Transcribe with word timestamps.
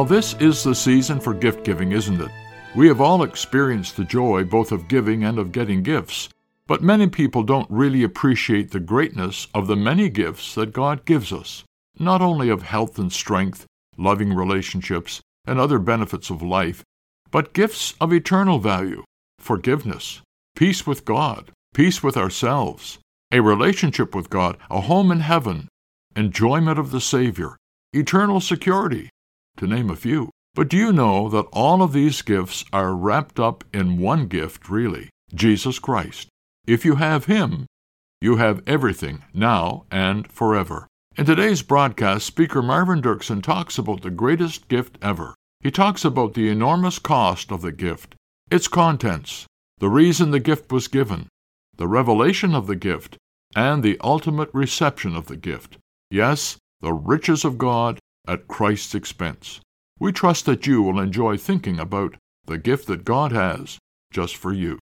Well, 0.00 0.06
this 0.06 0.32
is 0.40 0.62
the 0.62 0.74
season 0.74 1.20
for 1.20 1.34
gift 1.34 1.62
giving, 1.62 1.92
isn't 1.92 2.22
it? 2.22 2.30
We 2.74 2.88
have 2.88 3.02
all 3.02 3.22
experienced 3.22 3.98
the 3.98 4.04
joy 4.04 4.44
both 4.44 4.72
of 4.72 4.88
giving 4.88 5.24
and 5.24 5.38
of 5.38 5.52
getting 5.52 5.82
gifts, 5.82 6.30
but 6.66 6.82
many 6.82 7.06
people 7.06 7.42
don't 7.42 7.70
really 7.70 8.02
appreciate 8.02 8.70
the 8.70 8.80
greatness 8.80 9.46
of 9.52 9.66
the 9.66 9.76
many 9.76 10.08
gifts 10.08 10.54
that 10.54 10.72
God 10.72 11.04
gives 11.04 11.34
us, 11.34 11.64
not 11.98 12.22
only 12.22 12.48
of 12.48 12.62
health 12.62 12.98
and 12.98 13.12
strength, 13.12 13.66
loving 13.98 14.32
relationships, 14.32 15.20
and 15.44 15.60
other 15.60 15.78
benefits 15.78 16.30
of 16.30 16.40
life, 16.40 16.82
but 17.30 17.52
gifts 17.52 17.92
of 18.00 18.10
eternal 18.10 18.58
value, 18.58 19.04
forgiveness, 19.38 20.22
peace 20.56 20.86
with 20.86 21.04
God, 21.04 21.50
peace 21.74 22.02
with 22.02 22.16
ourselves, 22.16 22.98
a 23.32 23.40
relationship 23.40 24.14
with 24.14 24.30
God, 24.30 24.56
a 24.70 24.80
home 24.80 25.12
in 25.12 25.20
heaven, 25.20 25.68
enjoyment 26.16 26.78
of 26.78 26.90
the 26.90 27.02
Savior, 27.02 27.58
eternal 27.92 28.40
security, 28.40 29.10
to 29.56 29.66
name 29.66 29.90
a 29.90 29.96
few. 29.96 30.30
But 30.54 30.68
do 30.68 30.76
you 30.76 30.92
know 30.92 31.28
that 31.28 31.46
all 31.52 31.82
of 31.82 31.92
these 31.92 32.22
gifts 32.22 32.64
are 32.72 32.94
wrapped 32.94 33.38
up 33.38 33.64
in 33.72 33.98
one 33.98 34.26
gift, 34.26 34.68
really 34.68 35.10
Jesus 35.34 35.78
Christ? 35.78 36.28
If 36.66 36.84
you 36.84 36.96
have 36.96 37.26
Him, 37.26 37.66
you 38.20 38.36
have 38.36 38.62
everything, 38.66 39.22
now 39.32 39.84
and 39.90 40.30
forever. 40.30 40.86
In 41.16 41.24
today's 41.24 41.62
broadcast, 41.62 42.26
Speaker 42.26 42.62
Marvin 42.62 43.00
Dirksen 43.00 43.42
talks 43.42 43.78
about 43.78 44.02
the 44.02 44.10
greatest 44.10 44.68
gift 44.68 44.98
ever. 45.00 45.34
He 45.60 45.70
talks 45.70 46.04
about 46.04 46.34
the 46.34 46.48
enormous 46.48 46.98
cost 46.98 47.50
of 47.50 47.62
the 47.62 47.72
gift, 47.72 48.14
its 48.50 48.68
contents, 48.68 49.46
the 49.78 49.88
reason 49.88 50.30
the 50.30 50.40
gift 50.40 50.72
was 50.72 50.88
given, 50.88 51.28
the 51.76 51.88
revelation 51.88 52.54
of 52.54 52.66
the 52.66 52.76
gift, 52.76 53.16
and 53.54 53.82
the 53.82 53.98
ultimate 54.00 54.50
reception 54.52 55.16
of 55.16 55.26
the 55.26 55.36
gift. 55.36 55.78
Yes, 56.10 56.56
the 56.80 56.92
riches 56.92 57.44
of 57.44 57.58
God 57.58 57.98
at 58.26 58.48
Christ's 58.48 58.94
expense. 58.94 59.60
We 59.98 60.12
trust 60.12 60.46
that 60.46 60.66
you 60.66 60.82
will 60.82 60.98
enjoy 60.98 61.36
thinking 61.36 61.78
about 61.78 62.16
the 62.46 62.58
gift 62.58 62.86
that 62.86 63.04
God 63.04 63.32
has 63.32 63.78
just 64.12 64.36
for 64.36 64.52
you. 64.52 64.78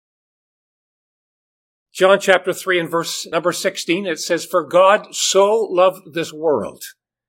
John 1.92 2.20
chapter 2.20 2.52
3 2.52 2.80
and 2.80 2.90
verse 2.90 3.26
number 3.26 3.52
16, 3.52 4.06
it 4.06 4.18
says, 4.18 4.44
For 4.44 4.62
God 4.62 5.14
so 5.14 5.66
loved 5.70 6.12
this 6.12 6.32
world 6.32 6.82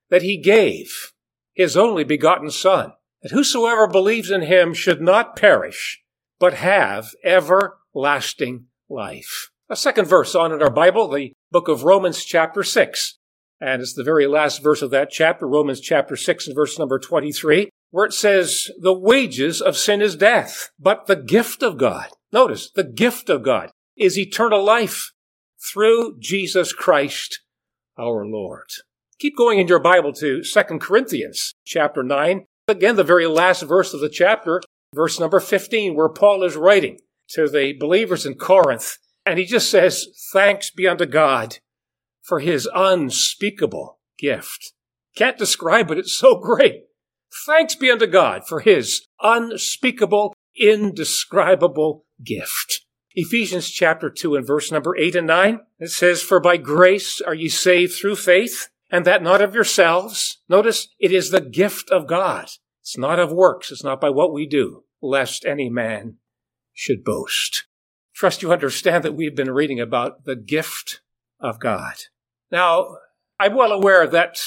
that 0.10 0.24
he 0.24 0.38
gave 0.38 1.14
his 1.54 1.78
only 1.78 2.04
begotten 2.04 2.52
Son, 2.52 2.92
that 3.22 3.32
whosoever 3.32 3.88
believes 3.88 4.30
in 4.30 4.42
him 4.42 4.74
should 4.74 5.02
not 5.02 5.38
perish, 5.38 6.04
but 6.40 6.56
have 6.56 7.12
everlasting 7.24 8.66
life. 8.90 9.50
A 9.70 9.76
second 9.76 10.06
verse 10.06 10.36
on 10.36 10.52
in 10.52 10.62
our 10.62 10.70
Bible, 10.70 11.10
the 11.10 11.34
book 11.52 11.68
of 11.68 11.84
Romans 11.84 12.24
chapter 12.24 12.64
6. 12.64 13.17
And 13.60 13.82
it's 13.82 13.94
the 13.94 14.04
very 14.04 14.28
last 14.28 14.62
verse 14.62 14.82
of 14.82 14.92
that 14.92 15.10
chapter, 15.10 15.48
Romans 15.48 15.80
chapter 15.80 16.16
6 16.16 16.48
and 16.48 16.56
verse 16.56 16.78
number 16.78 17.00
23, 17.00 17.70
where 17.90 18.06
it 18.06 18.14
says, 18.14 18.70
the 18.80 18.94
wages 18.94 19.62
of 19.62 19.76
sin 19.76 20.02
is 20.02 20.16
death, 20.16 20.70
but 20.80 21.08
the 21.08 21.16
gift 21.16 21.64
of 21.64 21.78
God, 21.78 22.08
notice, 22.32 22.70
the 22.70 22.84
gift 22.84 23.30
of 23.30 23.44
God 23.44 23.72
is 23.96 24.18
eternal 24.18 24.64
life 24.64 25.12
through 25.60 26.18
Jesus 26.20 26.72
Christ 26.72 27.42
our 27.98 28.26
Lord. 28.26 28.70
Keep 29.20 29.36
going 29.36 29.58
in 29.58 29.68
your 29.68 29.80
Bible 29.80 30.14
to 30.14 30.44
2 30.44 30.62
Corinthians 30.80 31.54
chapter 31.66 32.04
9. 32.04 32.46
Again, 32.68 32.96
the 32.96 33.04
very 33.04 33.26
last 33.26 33.64
verse 33.64 33.94
of 33.94 34.02
the 34.02 34.10
chapter, 34.10 34.62
verse 34.94 35.20
number 35.20 35.40
15, 35.40 35.96
where 35.96 36.10
Paul 36.10 36.44
is 36.44 36.56
writing 36.56 37.00
to 37.30 37.50
the 37.50 37.74
believers 37.80 38.26
in 38.26 38.36
Corinth. 38.36 38.98
And 39.26 39.40
he 39.40 39.46
just 39.46 39.72
says, 39.72 40.06
thanks 40.32 40.70
be 40.70 40.88
unto 40.88 41.08
God 41.08 41.58
for 42.28 42.42
his 42.42 42.70
unspeakable 42.76 44.00
gift. 44.20 44.74
Can't 45.16 45.38
describe 45.38 45.90
it. 45.90 45.98
It's 45.98 46.18
so 46.18 46.36
great. 46.36 46.84
Thanks 47.46 47.76
be 47.76 47.90
unto 47.90 48.06
God 48.06 48.46
for 48.46 48.60
his 48.60 49.08
unspeakable, 49.22 50.36
indescribable 50.60 52.06
gift. 52.24 52.82
Ephesians 53.16 53.70
chapter 53.70 54.10
2 54.10 54.36
and 54.36 54.46
verse 54.46 54.72
number 54.72 54.96
8 54.96 55.16
and 55.16 55.28
9, 55.28 55.60
it 55.80 55.90
says, 55.90 56.22
For 56.22 56.40
by 56.40 56.58
grace 56.58 57.22
are 57.22 57.34
ye 57.34 57.50
saved 57.50 57.94
through 57.94 58.18
faith, 58.18 58.70
and 58.92 59.06
that 59.06 59.24
not 59.24 59.42
of 59.42 59.56
yourselves. 59.56 60.40
Notice, 60.50 60.90
it 61.00 61.12
is 61.12 61.32
the 61.32 61.42
gift 61.42 61.90
of 61.90 62.08
God. 62.08 62.50
It's 62.82 62.98
not 62.98 63.20
of 63.20 63.32
works. 63.32 63.72
It's 63.72 63.84
not 63.84 64.00
by 64.00 64.10
what 64.10 64.34
we 64.34 64.46
do, 64.46 64.84
lest 65.02 65.46
any 65.46 65.70
man 65.70 66.18
should 66.74 67.04
boast. 67.04 67.66
Trust 68.14 68.42
you 68.42 68.52
understand 68.52 69.04
that 69.04 69.16
we've 69.16 69.36
been 69.36 69.52
reading 69.52 69.80
about 69.80 70.26
the 70.26 70.36
gift 70.36 71.02
of 71.40 71.60
God. 71.60 71.96
Now, 72.52 72.98
I'm 73.40 73.56
well 73.56 73.72
aware 73.72 74.08
that 74.08 74.38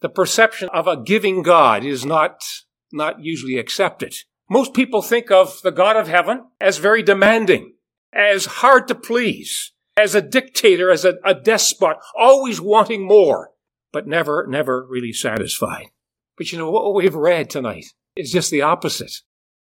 the 0.00 0.08
perception 0.08 0.68
of 0.72 0.86
a 0.86 1.00
giving 1.00 1.42
God 1.42 1.84
is 1.84 2.04
not, 2.04 2.42
not 2.92 3.20
usually 3.20 3.58
accepted. 3.58 4.14
Most 4.48 4.74
people 4.74 5.02
think 5.02 5.30
of 5.30 5.60
the 5.62 5.70
God 5.70 5.96
of 5.96 6.08
heaven 6.08 6.46
as 6.60 6.78
very 6.78 7.02
demanding, 7.02 7.74
as 8.12 8.46
hard 8.46 8.88
to 8.88 8.94
please, 8.94 9.72
as 9.96 10.14
a 10.14 10.22
dictator, 10.22 10.90
as 10.90 11.04
a, 11.04 11.14
a 11.24 11.34
despot, 11.34 11.98
always 12.18 12.60
wanting 12.60 13.06
more, 13.06 13.50
but 13.92 14.06
never, 14.06 14.46
never 14.48 14.86
really 14.88 15.12
satisfied. 15.12 15.86
But 16.36 16.52
you 16.52 16.58
know, 16.58 16.70
what 16.70 16.94
we've 16.94 17.14
read 17.14 17.50
tonight 17.50 17.86
is 18.16 18.32
just 18.32 18.50
the 18.50 18.62
opposite. 18.62 19.12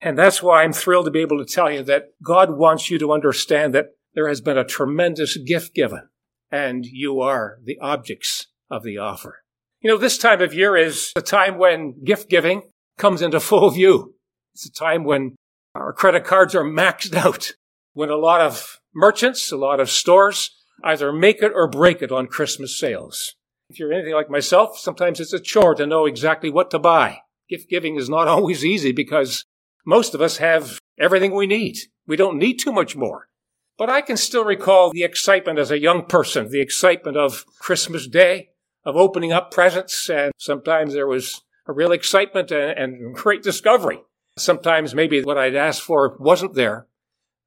And 0.00 0.18
that's 0.18 0.42
why 0.42 0.62
I'm 0.62 0.72
thrilled 0.72 1.06
to 1.06 1.10
be 1.10 1.22
able 1.22 1.38
to 1.38 1.50
tell 1.50 1.70
you 1.70 1.82
that 1.84 2.08
God 2.22 2.58
wants 2.58 2.90
you 2.90 2.98
to 2.98 3.12
understand 3.12 3.74
that 3.74 3.90
there 4.14 4.28
has 4.28 4.40
been 4.40 4.58
a 4.58 4.64
tremendous 4.64 5.36
gift 5.36 5.74
given 5.74 6.08
and 6.50 6.84
you 6.86 7.20
are 7.20 7.58
the 7.62 7.78
objects 7.80 8.46
of 8.70 8.82
the 8.82 8.98
offer. 8.98 9.42
You 9.80 9.90
know, 9.90 9.98
this 9.98 10.18
time 10.18 10.40
of 10.40 10.54
year 10.54 10.76
is 10.76 11.12
a 11.16 11.22
time 11.22 11.58
when 11.58 12.02
gift 12.04 12.30
giving 12.30 12.62
comes 12.98 13.22
into 13.22 13.40
full 13.40 13.70
view. 13.70 14.14
It's 14.54 14.66
a 14.66 14.72
time 14.72 15.04
when 15.04 15.36
our 15.74 15.92
credit 15.92 16.24
cards 16.24 16.54
are 16.54 16.64
maxed 16.64 17.14
out, 17.24 17.52
when 17.92 18.10
a 18.10 18.16
lot 18.16 18.40
of 18.40 18.78
merchants, 18.94 19.50
a 19.52 19.56
lot 19.56 19.80
of 19.80 19.90
stores 19.90 20.50
either 20.82 21.12
make 21.12 21.42
it 21.42 21.52
or 21.54 21.68
break 21.68 22.02
it 22.02 22.12
on 22.12 22.26
Christmas 22.26 22.78
sales. 22.78 23.34
If 23.70 23.78
you're 23.78 23.92
anything 23.92 24.14
like 24.14 24.30
myself, 24.30 24.78
sometimes 24.78 25.20
it's 25.20 25.32
a 25.32 25.40
chore 25.40 25.74
to 25.74 25.86
know 25.86 26.06
exactly 26.06 26.50
what 26.50 26.70
to 26.70 26.78
buy. 26.78 27.20
Gift 27.48 27.68
giving 27.68 27.96
is 27.96 28.08
not 28.08 28.28
always 28.28 28.64
easy 28.64 28.92
because 28.92 29.44
most 29.86 30.14
of 30.14 30.20
us 30.20 30.38
have 30.38 30.78
everything 30.98 31.34
we 31.34 31.46
need. 31.46 31.76
We 32.06 32.16
don't 32.16 32.38
need 32.38 32.58
too 32.58 32.72
much 32.72 32.96
more. 32.96 33.28
But 33.76 33.90
I 33.90 34.02
can 34.02 34.16
still 34.16 34.44
recall 34.44 34.90
the 34.90 35.02
excitement 35.02 35.58
as 35.58 35.70
a 35.70 35.80
young 35.80 36.06
person, 36.06 36.50
the 36.50 36.60
excitement 36.60 37.16
of 37.16 37.44
Christmas 37.58 38.06
Day, 38.06 38.50
of 38.84 38.96
opening 38.96 39.32
up 39.32 39.50
presents, 39.50 40.08
and 40.08 40.32
sometimes 40.38 40.92
there 40.92 41.06
was 41.06 41.42
a 41.66 41.72
real 41.72 41.92
excitement 41.92 42.50
and, 42.50 42.78
and 42.78 43.14
great 43.14 43.42
discovery. 43.42 44.00
Sometimes 44.36 44.94
maybe 44.94 45.22
what 45.22 45.38
I'd 45.38 45.56
asked 45.56 45.82
for 45.82 46.16
wasn't 46.20 46.54
there, 46.54 46.86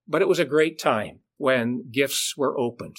but 0.07 0.21
it 0.21 0.27
was 0.27 0.39
a 0.39 0.45
great 0.45 0.79
time 0.79 1.19
when 1.37 1.89
gifts 1.91 2.35
were 2.35 2.57
opened. 2.57 2.97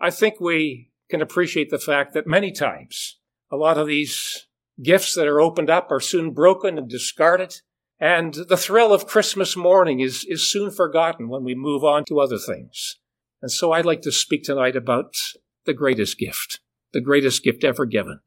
I 0.00 0.10
think 0.10 0.40
we 0.40 0.90
can 1.10 1.22
appreciate 1.22 1.70
the 1.70 1.78
fact 1.78 2.14
that 2.14 2.26
many 2.26 2.50
times 2.50 3.18
a 3.50 3.56
lot 3.56 3.78
of 3.78 3.86
these 3.86 4.46
gifts 4.82 5.14
that 5.14 5.26
are 5.26 5.40
opened 5.40 5.70
up 5.70 5.90
are 5.90 6.00
soon 6.00 6.32
broken 6.32 6.78
and 6.78 6.88
discarded. 6.88 7.60
And 7.98 8.34
the 8.34 8.56
thrill 8.56 8.92
of 8.92 9.06
Christmas 9.06 9.56
morning 9.56 10.00
is, 10.00 10.24
is 10.28 10.48
soon 10.48 10.70
forgotten 10.70 11.28
when 11.28 11.44
we 11.44 11.54
move 11.54 11.82
on 11.82 12.04
to 12.06 12.20
other 12.20 12.38
things. 12.38 12.96
And 13.40 13.50
so 13.50 13.72
I'd 13.72 13.86
like 13.86 14.02
to 14.02 14.12
speak 14.12 14.44
tonight 14.44 14.76
about 14.76 15.14
the 15.64 15.74
greatest 15.74 16.18
gift, 16.18 16.60
the 16.92 17.00
greatest 17.00 17.42
gift 17.42 17.64
ever 17.64 17.86
given. 17.86 18.20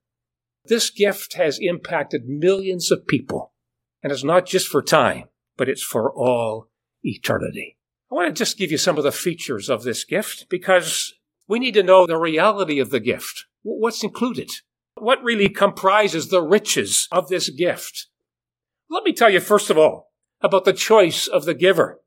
This 0.66 0.90
gift 0.90 1.34
has 1.34 1.60
impacted 1.62 2.28
millions 2.28 2.92
of 2.92 3.08
people. 3.08 3.54
And 4.02 4.12
it's 4.12 4.24
not 4.24 4.46
just 4.46 4.68
for 4.68 4.82
time, 4.82 5.26
but 5.58 5.70
it's 5.70 5.84
for 5.84 6.12
all 6.12 6.70
eternity. 7.04 7.78
I 8.12 8.16
want 8.16 8.36
to 8.36 8.40
just 8.40 8.58
give 8.58 8.72
you 8.72 8.78
some 8.78 8.98
of 8.98 9.04
the 9.04 9.12
features 9.12 9.70
of 9.70 9.84
this 9.84 10.04
gift 10.04 10.48
because 10.50 11.14
we 11.48 11.60
need 11.60 11.74
to 11.76 11.84
know 11.84 12.08
the 12.08 12.18
reality 12.18 12.80
of 12.80 12.90
the 12.90 13.00
gift. 13.00 13.46
What's 13.62 14.04
included? 14.04 14.50
What 14.96 15.24
really 15.24 15.50
comprises 15.50 16.30
the 16.30 16.42
riches 16.42 17.08
of 17.12 17.30
this 17.30 17.50
gift? 17.50 18.08
Let 18.90 19.04
me 19.04 19.14
tell 19.14 19.30
you, 19.30 19.40
first 19.40 19.70
of 19.70 19.78
all, 19.78 20.12
about 20.42 20.66
the 20.66 20.74
choice 20.74 21.28
of 21.28 21.46
the 21.46 21.54
giver. 21.54 22.00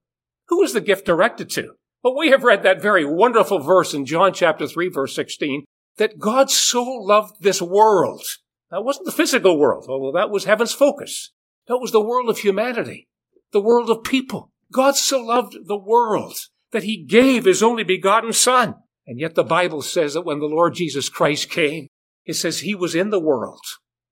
Who 0.48 0.58
was 0.58 0.72
the 0.72 0.80
gift 0.80 1.06
directed 1.06 1.48
to? 1.50 1.74
Well, 2.02 2.16
we 2.16 2.30
have 2.30 2.42
read 2.42 2.64
that 2.64 2.82
very 2.82 3.04
wonderful 3.04 3.60
verse 3.60 3.94
in 3.94 4.04
John 4.04 4.32
chapter 4.32 4.66
3 4.66 4.88
verse 4.88 5.14
16 5.14 5.64
that 5.98 6.18
God 6.18 6.50
so 6.50 6.82
loved 6.82 7.36
this 7.40 7.62
world. 7.62 8.24
That 8.70 8.84
wasn't 8.84 9.06
the 9.06 9.12
physical 9.12 9.58
world, 9.58 9.86
although 9.88 10.18
that 10.18 10.30
was 10.30 10.44
heaven's 10.44 10.72
focus. 10.72 11.30
That 11.68 11.78
was 11.78 11.92
the 11.92 12.00
world 12.00 12.28
of 12.28 12.38
humanity, 12.38 13.06
the 13.52 13.60
world 13.60 13.88
of 13.88 14.02
people. 14.02 14.50
God 14.72 14.96
so 14.96 15.20
loved 15.20 15.54
the 15.66 15.78
world 15.78 16.34
that 16.72 16.82
he 16.82 17.04
gave 17.04 17.44
his 17.44 17.62
only 17.62 17.84
begotten 17.84 18.32
son. 18.32 18.74
And 19.06 19.20
yet 19.20 19.34
the 19.34 19.44
Bible 19.44 19.82
says 19.82 20.14
that 20.14 20.22
when 20.22 20.40
the 20.40 20.46
Lord 20.46 20.74
Jesus 20.74 21.08
Christ 21.08 21.50
came, 21.50 21.88
it 22.24 22.34
says 22.34 22.60
he 22.60 22.74
was 22.74 22.94
in 22.94 23.10
the 23.10 23.20
world 23.20 23.60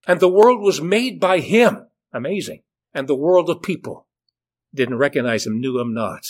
and 0.06 0.20
the 0.20 0.28
world 0.28 0.60
was 0.60 0.80
made 0.80 1.18
by 1.18 1.40
him. 1.40 1.86
Amazing. 2.12 2.62
And 2.92 3.08
the 3.08 3.14
world 3.14 3.48
of 3.48 3.62
people 3.62 4.06
didn't 4.74 4.98
recognize 4.98 5.46
him, 5.46 5.60
knew 5.60 5.78
him 5.78 5.94
not. 5.94 6.24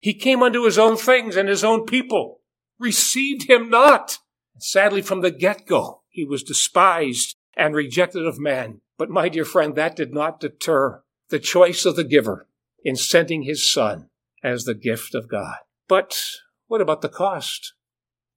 He 0.00 0.14
came 0.14 0.42
unto 0.42 0.64
his 0.64 0.78
own 0.78 0.96
things 0.96 1.36
and 1.36 1.48
his 1.48 1.64
own 1.64 1.84
people 1.84 2.40
received 2.78 3.48
him 3.48 3.70
not. 3.70 4.18
Sadly, 4.58 5.02
from 5.02 5.20
the 5.20 5.30
get-go, 5.30 6.02
he 6.08 6.24
was 6.24 6.42
despised 6.42 7.36
and 7.56 7.74
rejected 7.74 8.26
of 8.26 8.38
man. 8.38 8.80
But 8.98 9.10
my 9.10 9.28
dear 9.28 9.44
friend, 9.44 9.74
that 9.74 9.96
did 9.96 10.14
not 10.14 10.40
deter 10.40 11.02
the 11.28 11.38
choice 11.38 11.84
of 11.84 11.96
the 11.96 12.04
giver 12.04 12.48
in 12.84 12.96
sending 12.96 13.42
his 13.42 13.68
son 13.68 14.08
as 14.42 14.64
the 14.64 14.74
gift 14.74 15.14
of 15.14 15.28
God. 15.28 15.56
But 15.88 16.18
what 16.66 16.80
about 16.80 17.02
the 17.02 17.08
cost? 17.08 17.74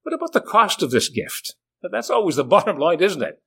What 0.04 0.13
about 0.13 0.34
the 0.34 0.42
cost 0.42 0.81
of 0.81 0.92
this 0.92 1.10
gift? 1.10 1.56
That's 1.81 2.10
always 2.10 2.36
the 2.36 2.44
bottom 2.46 2.78
line, 2.78 3.01
isn't 3.01 3.22
it? 3.22 3.42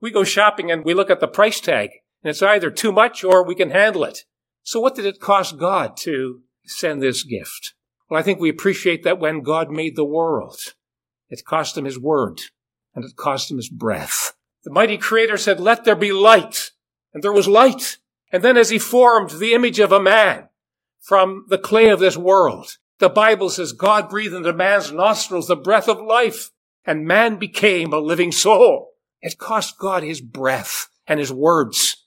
We 0.00 0.10
go 0.10 0.24
shopping 0.24 0.70
and 0.70 0.84
we 0.84 0.94
look 0.94 1.10
at 1.10 1.20
the 1.20 1.28
price 1.28 1.60
tag, 1.60 1.90
and 2.22 2.30
it's 2.30 2.42
either 2.42 2.70
too 2.70 2.92
much 2.92 3.24
or 3.24 3.44
we 3.44 3.54
can 3.54 3.70
handle 3.70 4.04
it. 4.04 4.24
So 4.62 4.80
what 4.80 4.94
did 4.94 5.06
it 5.06 5.20
cost 5.20 5.58
God 5.58 5.96
to 5.98 6.42
send 6.64 7.02
this 7.02 7.22
gift? 7.22 7.74
Well, 8.08 8.20
I 8.20 8.22
think 8.22 8.40
we 8.40 8.50
appreciate 8.50 9.02
that 9.04 9.18
when 9.18 9.42
God 9.42 9.70
made 9.70 9.96
the 9.96 10.04
world, 10.04 10.58
it 11.28 11.44
cost 11.44 11.78
him 11.78 11.84
his 11.84 11.98
word 11.98 12.40
and 12.94 13.04
it 13.04 13.16
cost 13.16 13.50
him 13.50 13.56
his 13.56 13.68
breath. 13.68 14.34
The 14.64 14.70
mighty 14.70 14.98
creator 14.98 15.36
said, 15.36 15.60
let 15.60 15.84
there 15.84 15.96
be 15.96 16.12
light. 16.12 16.72
And 17.14 17.22
there 17.22 17.32
was 17.32 17.48
light. 17.48 17.96
And 18.30 18.42
then 18.42 18.56
as 18.56 18.70
he 18.70 18.78
formed 18.78 19.30
the 19.30 19.54
image 19.54 19.78
of 19.78 19.92
a 19.92 20.00
man 20.00 20.48
from 21.00 21.46
the 21.48 21.58
clay 21.58 21.88
of 21.88 21.98
this 21.98 22.16
world, 22.16 22.76
the 22.98 23.08
Bible 23.08 23.48
says 23.48 23.72
God 23.72 24.10
breathed 24.10 24.34
into 24.34 24.52
man's 24.52 24.92
nostrils 24.92 25.48
the 25.48 25.56
breath 25.56 25.88
of 25.88 26.00
life 26.00 26.50
and 26.84 27.06
man 27.06 27.36
became 27.36 27.92
a 27.92 27.98
living 27.98 28.30
soul. 28.30 28.90
It 29.22 29.38
cost 29.38 29.78
God 29.78 30.02
his 30.02 30.20
breath 30.20 30.88
and 31.06 31.18
his 31.18 31.32
words 31.32 31.99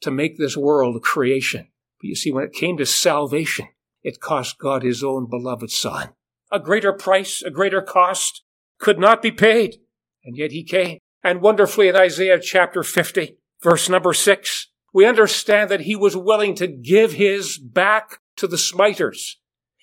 to 0.00 0.10
make 0.10 0.38
this 0.38 0.56
world 0.56 0.96
a 0.96 1.00
creation. 1.00 1.68
But 2.00 2.08
you 2.08 2.14
see, 2.14 2.32
when 2.32 2.44
it 2.44 2.52
came 2.52 2.76
to 2.78 2.86
salvation, 2.86 3.68
it 4.02 4.20
cost 4.20 4.58
God 4.58 4.82
his 4.82 5.04
own 5.04 5.28
beloved 5.28 5.70
son. 5.70 6.10
A 6.50 6.58
greater 6.58 6.92
price, 6.92 7.42
a 7.42 7.50
greater 7.50 7.82
cost 7.82 8.42
could 8.78 8.98
not 8.98 9.22
be 9.22 9.30
paid. 9.30 9.76
And 10.24 10.36
yet 10.36 10.52
he 10.52 10.64
came. 10.64 10.98
And 11.22 11.42
wonderfully 11.42 11.88
in 11.88 11.96
Isaiah 11.96 12.40
chapter 12.40 12.82
50, 12.82 13.36
verse 13.62 13.88
number 13.88 14.14
six, 14.14 14.68
we 14.92 15.06
understand 15.06 15.70
that 15.70 15.82
he 15.82 15.94
was 15.94 16.16
willing 16.16 16.54
to 16.56 16.66
give 16.66 17.12
his 17.12 17.58
back 17.58 18.20
to 18.36 18.46
the 18.46 18.58
smiters 18.58 19.38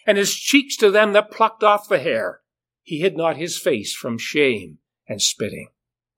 and 0.05 0.17
his 0.17 0.33
cheeks 0.33 0.75
to 0.77 0.89
them 0.89 1.13
that 1.13 1.31
plucked 1.31 1.63
off 1.63 1.87
the 1.87 1.99
hair. 1.99 2.41
He 2.81 2.99
hid 2.99 3.15
not 3.15 3.37
his 3.37 3.57
face 3.57 3.93
from 3.93 4.17
shame 4.17 4.79
and 5.07 5.21
spitting. 5.21 5.69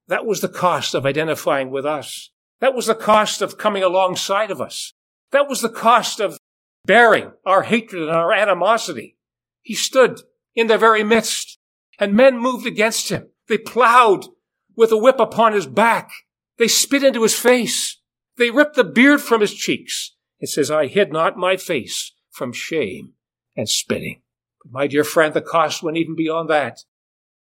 That 0.08 0.26
was 0.26 0.40
the 0.40 0.48
cost 0.48 0.94
of 0.94 1.04
identifying 1.04 1.70
with 1.70 1.84
us. 1.84 2.30
That 2.60 2.74
was 2.74 2.86
the 2.86 2.94
cost 2.94 3.42
of 3.42 3.58
coming 3.58 3.82
alongside 3.82 4.50
of 4.50 4.60
us. 4.60 4.92
That 5.32 5.48
was 5.48 5.62
the 5.62 5.68
cost 5.68 6.20
of 6.20 6.38
bearing 6.84 7.32
our 7.44 7.62
hatred 7.62 8.02
and 8.02 8.10
our 8.10 8.32
animosity. 8.32 9.16
He 9.62 9.74
stood 9.74 10.20
in 10.54 10.66
their 10.66 10.78
very 10.78 11.02
midst 11.02 11.58
and 11.98 12.14
men 12.14 12.38
moved 12.38 12.66
against 12.66 13.08
him. 13.08 13.28
They 13.48 13.58
plowed 13.58 14.26
with 14.76 14.92
a 14.92 14.96
whip 14.96 15.18
upon 15.18 15.52
his 15.52 15.66
back. 15.66 16.10
They 16.58 16.68
spit 16.68 17.02
into 17.02 17.22
his 17.22 17.38
face. 17.38 17.98
They 18.36 18.50
ripped 18.50 18.76
the 18.76 18.84
beard 18.84 19.20
from 19.20 19.40
his 19.40 19.54
cheeks. 19.54 20.14
It 20.38 20.48
says, 20.48 20.70
I 20.70 20.86
hid 20.86 21.12
not 21.12 21.36
my 21.36 21.56
face 21.56 22.12
from 22.30 22.52
shame 22.52 23.12
and 23.56 23.68
spitting. 23.68 24.22
But 24.62 24.72
my 24.72 24.86
dear 24.86 25.04
friend, 25.04 25.34
the 25.34 25.42
cost 25.42 25.82
went 25.82 25.96
even 25.96 26.16
beyond 26.16 26.48
that. 26.48 26.80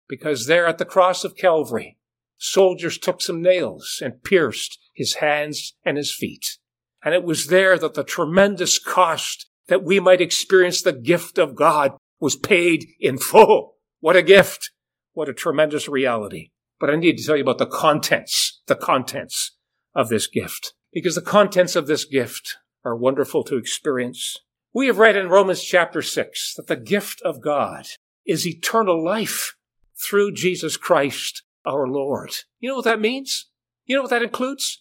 Because 0.08 0.46
there 0.46 0.66
at 0.66 0.78
the 0.78 0.84
cross 0.84 1.24
of 1.24 1.36
Calvary, 1.36 1.98
soldiers 2.38 2.98
took 2.98 3.20
some 3.20 3.42
nails 3.42 4.00
and 4.02 4.24
pierced 4.24 4.78
his 5.00 5.14
hands 5.14 5.74
and 5.82 5.96
his 5.96 6.12
feet. 6.12 6.58
And 7.02 7.14
it 7.14 7.24
was 7.24 7.46
there 7.46 7.78
that 7.78 7.94
the 7.94 8.04
tremendous 8.04 8.78
cost 8.78 9.46
that 9.68 9.82
we 9.82 9.98
might 9.98 10.20
experience 10.20 10.82
the 10.82 10.92
gift 10.92 11.38
of 11.38 11.56
God 11.56 11.92
was 12.20 12.36
paid 12.36 12.84
in 13.00 13.16
full. 13.16 13.76
What 14.00 14.14
a 14.14 14.22
gift. 14.22 14.72
What 15.14 15.30
a 15.30 15.32
tremendous 15.32 15.88
reality. 15.88 16.50
But 16.78 16.90
I 16.90 16.96
need 16.96 17.16
to 17.16 17.24
tell 17.24 17.36
you 17.36 17.42
about 17.42 17.56
the 17.56 17.64
contents, 17.64 18.60
the 18.66 18.76
contents 18.76 19.56
of 19.94 20.10
this 20.10 20.26
gift. 20.26 20.74
Because 20.92 21.14
the 21.14 21.22
contents 21.22 21.76
of 21.76 21.86
this 21.86 22.04
gift 22.04 22.58
are 22.84 22.94
wonderful 22.94 23.42
to 23.44 23.56
experience. 23.56 24.36
We 24.74 24.86
have 24.86 24.98
read 24.98 25.16
in 25.16 25.30
Romans 25.30 25.62
chapter 25.62 26.02
6 26.02 26.54
that 26.56 26.66
the 26.66 26.76
gift 26.76 27.22
of 27.22 27.40
God 27.40 27.86
is 28.26 28.46
eternal 28.46 29.02
life 29.02 29.54
through 29.98 30.34
Jesus 30.34 30.76
Christ 30.76 31.42
our 31.66 31.88
Lord. 31.88 32.32
You 32.58 32.68
know 32.68 32.76
what 32.76 32.84
that 32.84 33.00
means? 33.00 33.46
You 33.86 33.96
know 33.96 34.02
what 34.02 34.10
that 34.10 34.22
includes? 34.22 34.79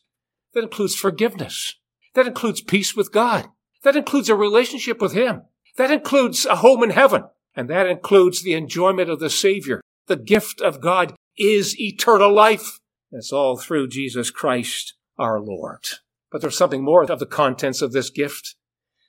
That 0.54 0.64
includes 0.64 0.96
forgiveness. 0.96 1.76
That 2.16 2.28
includes 2.28 2.62
peace 2.62 2.96
with 2.96 3.12
God. 3.12 3.48
That 3.84 3.96
includes 3.96 4.30
a 4.30 4.36
relationship 4.36 5.02
with 5.02 5.14
Him. 5.14 5.44
That 5.78 5.92
includes 5.92 6.46
a 6.46 6.58
home 6.58 6.84
in 6.84 6.90
heaven. 6.90 7.24
And 7.56 7.70
that 7.70 7.88
includes 7.88 8.42
the 8.42 8.54
enjoyment 8.54 9.10
of 9.10 9.20
the 9.20 9.30
Savior. 9.30 9.82
The 10.08 10.16
gift 10.16 10.62
of 10.62 10.82
God 10.82 11.16
is 11.38 11.80
eternal 11.80 12.34
life. 12.34 12.80
It's 13.12 13.32
all 13.32 13.58
through 13.58 13.90
Jesus 13.90 14.30
Christ 14.32 14.96
our 15.18 15.40
Lord. 15.40 15.86
But 16.32 16.42
there's 16.42 16.58
something 16.58 16.84
more 16.84 17.04
of 17.04 17.20
the 17.20 17.26
contents 17.26 17.82
of 17.82 17.92
this 17.92 18.10
gift. 18.10 18.56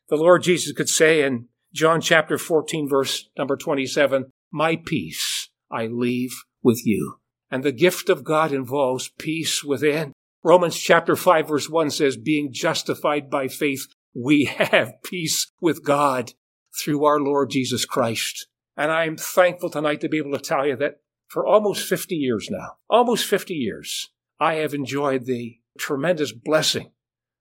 The 0.08 0.16
Lord 0.16 0.42
Jesus 0.42 0.72
could 0.72 0.88
say 0.88 1.22
in 1.22 1.46
John 1.72 2.00
chapter 2.00 2.38
14 2.38 2.88
verse 2.88 3.28
number 3.36 3.56
27, 3.56 4.32
My 4.50 4.76
peace 4.76 5.50
I 5.70 5.86
leave 5.86 6.32
with 6.62 6.84
you. 6.84 7.16
And 7.50 7.62
the 7.62 7.72
gift 7.72 8.08
of 8.08 8.24
God 8.24 8.52
involves 8.52 9.08
peace 9.18 9.62
within. 9.64 10.12
Romans 10.42 10.78
chapter 10.78 11.16
5 11.16 11.48
verse 11.48 11.68
1 11.68 11.90
says, 11.90 12.16
being 12.16 12.50
justified 12.52 13.28
by 13.28 13.48
faith, 13.48 13.86
we 14.14 14.44
have 14.44 14.94
peace 15.04 15.52
with 15.60 15.84
God 15.84 16.32
through 16.78 17.04
our 17.04 17.20
Lord 17.20 17.50
Jesus 17.50 17.84
Christ. 17.84 18.46
And 18.76 18.90
I'm 18.90 19.16
thankful 19.16 19.70
tonight 19.70 20.00
to 20.00 20.08
be 20.08 20.18
able 20.18 20.32
to 20.32 20.38
tell 20.38 20.66
you 20.66 20.76
that 20.76 21.00
for 21.28 21.46
almost 21.46 21.86
50 21.86 22.14
years 22.14 22.48
now, 22.50 22.78
almost 22.88 23.26
50 23.26 23.54
years, 23.54 24.10
I 24.38 24.54
have 24.54 24.72
enjoyed 24.72 25.26
the 25.26 25.58
tremendous 25.78 26.32
blessing 26.32 26.92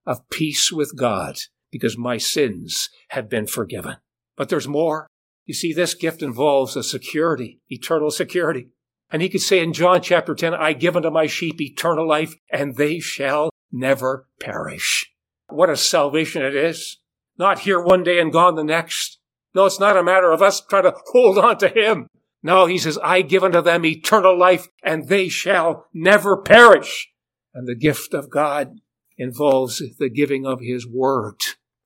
of 0.05 0.29
peace 0.29 0.71
with 0.71 0.97
God 0.97 1.37
because 1.71 1.97
my 1.97 2.17
sins 2.17 2.89
have 3.09 3.29
been 3.29 3.47
forgiven. 3.47 3.97
But 4.35 4.49
there's 4.49 4.67
more. 4.67 5.07
You 5.45 5.53
see, 5.53 5.73
this 5.73 5.93
gift 5.93 6.21
involves 6.21 6.75
a 6.75 6.83
security, 6.83 7.61
eternal 7.69 8.11
security. 8.11 8.69
And 9.11 9.21
he 9.21 9.29
could 9.29 9.41
say 9.41 9.59
in 9.59 9.73
John 9.73 10.01
chapter 10.01 10.35
10, 10.35 10.53
I 10.53 10.73
give 10.73 10.95
unto 10.95 11.09
my 11.09 11.25
sheep 11.25 11.59
eternal 11.59 12.07
life, 12.07 12.35
and 12.51 12.75
they 12.75 12.99
shall 12.99 13.49
never 13.71 14.27
perish. 14.39 15.11
What 15.47 15.69
a 15.69 15.77
salvation 15.77 16.43
it 16.43 16.55
is. 16.55 16.97
Not 17.37 17.59
here 17.59 17.81
one 17.81 18.03
day 18.03 18.19
and 18.19 18.31
gone 18.31 18.55
the 18.55 18.63
next. 18.63 19.19
No, 19.55 19.65
it's 19.65 19.79
not 19.79 19.97
a 19.97 20.03
matter 20.03 20.31
of 20.31 20.41
us 20.41 20.61
trying 20.61 20.83
to 20.83 20.93
hold 21.07 21.37
on 21.37 21.57
to 21.57 21.69
him. 21.69 22.07
No, 22.43 22.65
he 22.67 22.77
says, 22.77 22.97
I 23.03 23.21
give 23.21 23.43
unto 23.43 23.61
them 23.61 23.85
eternal 23.85 24.37
life 24.37 24.67
and 24.83 25.07
they 25.07 25.27
shall 25.27 25.87
never 25.93 26.37
perish. 26.37 27.09
And 27.53 27.67
the 27.67 27.75
gift 27.75 28.13
of 28.13 28.29
God 28.29 28.79
involves 29.17 29.81
the 29.97 30.09
giving 30.09 30.45
of 30.45 30.61
his 30.61 30.87
word. 30.87 31.39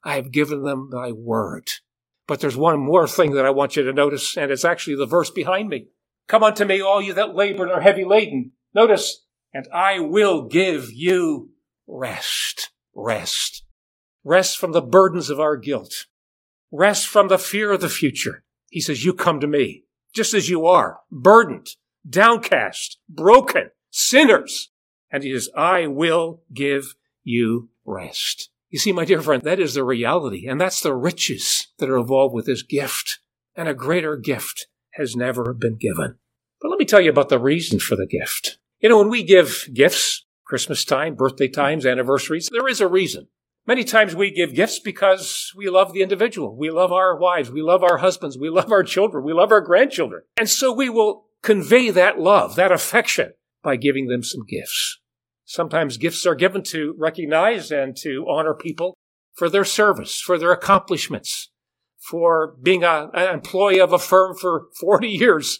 I 0.03 0.15
have 0.15 0.31
given 0.31 0.63
them 0.63 0.89
thy 0.91 1.11
word. 1.11 1.69
But 2.27 2.39
there's 2.39 2.57
one 2.57 2.79
more 2.79 3.07
thing 3.07 3.31
that 3.31 3.45
I 3.45 3.49
want 3.49 3.75
you 3.75 3.83
to 3.83 3.93
notice, 3.93 4.37
and 4.37 4.51
it's 4.51 4.65
actually 4.65 4.95
the 4.95 5.05
verse 5.05 5.29
behind 5.29 5.69
me. 5.69 5.87
Come 6.27 6.43
unto 6.43 6.65
me, 6.65 6.81
all 6.81 7.01
you 7.01 7.13
that 7.13 7.35
labor 7.35 7.63
and 7.63 7.71
are 7.71 7.81
heavy 7.81 8.05
laden. 8.05 8.51
Notice, 8.73 9.25
and 9.53 9.67
I 9.73 9.99
will 9.99 10.47
give 10.47 10.91
you 10.91 11.51
rest. 11.87 12.71
Rest. 12.95 13.63
Rest 14.23 14.57
from 14.57 14.71
the 14.71 14.81
burdens 14.81 15.29
of 15.29 15.39
our 15.39 15.57
guilt. 15.57 16.05
Rest 16.71 17.07
from 17.07 17.27
the 17.27 17.37
fear 17.37 17.71
of 17.71 17.81
the 17.81 17.89
future. 17.89 18.43
He 18.69 18.81
says, 18.81 19.05
you 19.05 19.13
come 19.13 19.39
to 19.39 19.47
me, 19.47 19.83
just 20.13 20.33
as 20.33 20.49
you 20.49 20.65
are, 20.65 21.01
burdened, 21.11 21.67
downcast, 22.09 22.97
broken, 23.07 23.69
sinners. 23.91 24.71
And 25.11 25.23
he 25.23 25.33
says, 25.33 25.49
I 25.55 25.87
will 25.87 26.41
give 26.51 26.95
you 27.23 27.69
rest. 27.85 28.49
You 28.69 28.79
see, 28.79 28.91
my 28.91 29.05
dear 29.05 29.21
friend, 29.21 29.43
that 29.43 29.59
is 29.59 29.75
the 29.75 29.83
reality, 29.83 30.47
and 30.47 30.59
that's 30.59 30.81
the 30.81 30.95
riches 30.95 31.67
that 31.77 31.89
are 31.89 31.97
involved 31.97 32.33
with 32.33 32.47
this 32.47 32.63
gift. 32.63 33.19
And 33.55 33.69
a 33.69 33.75
greater 33.75 34.17
gift 34.17 34.65
has 34.93 35.15
never 35.15 35.53
been 35.53 35.77
given. 35.77 36.15
But 36.61 36.69
let 36.69 36.79
me 36.79 36.85
tell 36.85 37.01
you 37.01 37.09
about 37.09 37.29
the 37.29 37.39
reason 37.39 37.79
for 37.79 37.95
the 37.95 38.07
gift. 38.07 38.57
You 38.79 38.89
know, 38.89 38.97
when 38.97 39.09
we 39.09 39.23
give 39.23 39.67
gifts, 39.73 40.25
Christmas 40.45 40.85
time, 40.85 41.15
birthday 41.15 41.47
times, 41.47 41.85
anniversaries, 41.85 42.49
there 42.51 42.67
is 42.67 42.81
a 42.81 42.87
reason. 42.87 43.27
Many 43.65 43.85
times 43.85 44.13
we 44.13 44.29
give 44.29 44.55
gifts 44.55 44.79
because 44.79 45.51
we 45.55 45.69
love 45.69 45.93
the 45.93 46.01
individual. 46.01 46.55
We 46.55 46.69
love 46.69 46.91
our 46.91 47.17
wives. 47.17 47.49
We 47.49 47.61
love 47.61 47.81
our 47.81 47.97
husbands. 47.97 48.37
We 48.37 48.49
love 48.49 48.71
our 48.71 48.83
children. 48.83 49.23
We 49.23 49.33
love 49.33 49.51
our 49.53 49.61
grandchildren. 49.61 50.23
And 50.37 50.49
so 50.49 50.73
we 50.73 50.89
will 50.89 51.27
convey 51.41 51.89
that 51.91 52.19
love, 52.19 52.55
that 52.55 52.73
affection 52.73 53.33
by 53.63 53.77
giving 53.77 54.07
them 54.07 54.21
some 54.21 54.45
gifts. 54.45 54.99
Sometimes 55.45 55.97
gifts 55.97 56.25
are 56.25 56.35
given 56.35 56.61
to 56.63 56.93
recognize 56.97 57.71
and 57.71 57.95
to 57.97 58.25
honor 58.29 58.53
people 58.53 58.95
for 59.33 59.49
their 59.49 59.65
service, 59.65 60.19
for 60.19 60.37
their 60.37 60.51
accomplishments, 60.51 61.49
for 62.09 62.55
being 62.61 62.83
a, 62.83 63.09
an 63.13 63.33
employee 63.33 63.79
of 63.79 63.93
a 63.93 63.99
firm 63.99 64.35
for 64.35 64.67
40 64.79 65.07
years. 65.07 65.59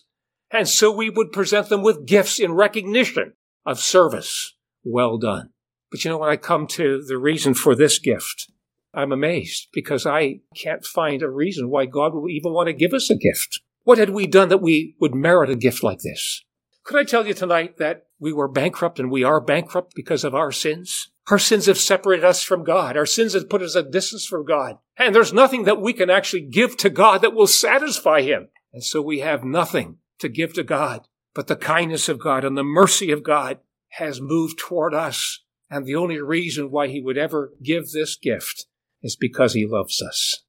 And 0.51 0.67
so 0.67 0.91
we 0.91 1.09
would 1.09 1.31
present 1.31 1.69
them 1.69 1.81
with 1.81 2.05
gifts 2.05 2.39
in 2.39 2.53
recognition 2.53 3.33
of 3.65 3.79
service 3.79 4.53
well 4.83 5.17
done. 5.17 5.49
But 5.89 6.03
you 6.03 6.11
know, 6.11 6.17
when 6.17 6.29
I 6.29 6.37
come 6.37 6.67
to 6.67 7.03
the 7.03 7.17
reason 7.17 7.53
for 7.53 7.75
this 7.75 7.99
gift, 7.99 8.51
I'm 8.93 9.11
amazed 9.11 9.69
because 9.73 10.05
I 10.05 10.41
can't 10.55 10.85
find 10.85 11.21
a 11.21 11.29
reason 11.29 11.69
why 11.69 11.85
God 11.85 12.13
would 12.13 12.31
even 12.31 12.53
want 12.53 12.67
to 12.67 12.73
give 12.73 12.93
us 12.93 13.09
a 13.09 13.15
gift. 13.15 13.61
What 13.83 13.97
had 13.97 14.11
we 14.11 14.27
done 14.27 14.49
that 14.49 14.61
we 14.61 14.95
would 14.99 15.15
merit 15.15 15.49
a 15.49 15.55
gift 15.55 15.83
like 15.83 15.99
this? 15.99 16.43
Could 16.83 16.99
I 16.99 17.03
tell 17.03 17.25
you 17.25 17.33
tonight 17.33 17.77
that 17.77 18.03
we 18.19 18.33
were 18.33 18.47
bankrupt 18.47 18.99
and 18.99 19.09
we 19.09 19.23
are 19.23 19.41
bankrupt 19.41 19.93
because 19.95 20.23
of 20.23 20.35
our 20.35 20.51
sins? 20.51 21.09
Our 21.29 21.39
sins 21.39 21.67
have 21.67 21.77
separated 21.77 22.25
us 22.25 22.43
from 22.43 22.63
God. 22.63 22.97
Our 22.97 23.05
sins 23.05 23.33
have 23.33 23.49
put 23.49 23.61
us 23.61 23.75
at 23.75 23.91
distance 23.91 24.25
from 24.25 24.45
God. 24.45 24.77
And 24.97 25.15
there's 25.15 25.33
nothing 25.33 25.63
that 25.63 25.81
we 25.81 25.93
can 25.93 26.09
actually 26.09 26.41
give 26.41 26.75
to 26.77 26.89
God 26.89 27.21
that 27.21 27.33
will 27.33 27.47
satisfy 27.47 28.21
Him. 28.21 28.49
And 28.73 28.83
so 28.83 29.01
we 29.01 29.19
have 29.19 29.43
nothing 29.43 29.97
to 30.19 30.27
give 30.27 30.53
to 30.53 30.63
God 30.63 31.07
but 31.33 31.47
the 31.47 31.55
kindness 31.55 32.09
of 32.09 32.19
God 32.19 32.43
and 32.43 32.57
the 32.57 32.63
mercy 32.63 33.11
of 33.11 33.23
God 33.23 33.59
has 33.89 34.21
moved 34.21 34.59
toward 34.59 34.93
us. 34.93 35.39
And 35.69 35.85
the 35.85 35.95
only 35.95 36.19
reason 36.19 36.71
why 36.71 36.87
He 36.87 37.01
would 37.01 37.17
ever 37.17 37.53
give 37.63 37.91
this 37.91 38.15
gift 38.15 38.67
is 39.01 39.15
because 39.15 39.53
He 39.53 39.65
loves 39.65 40.01
us. 40.01 40.43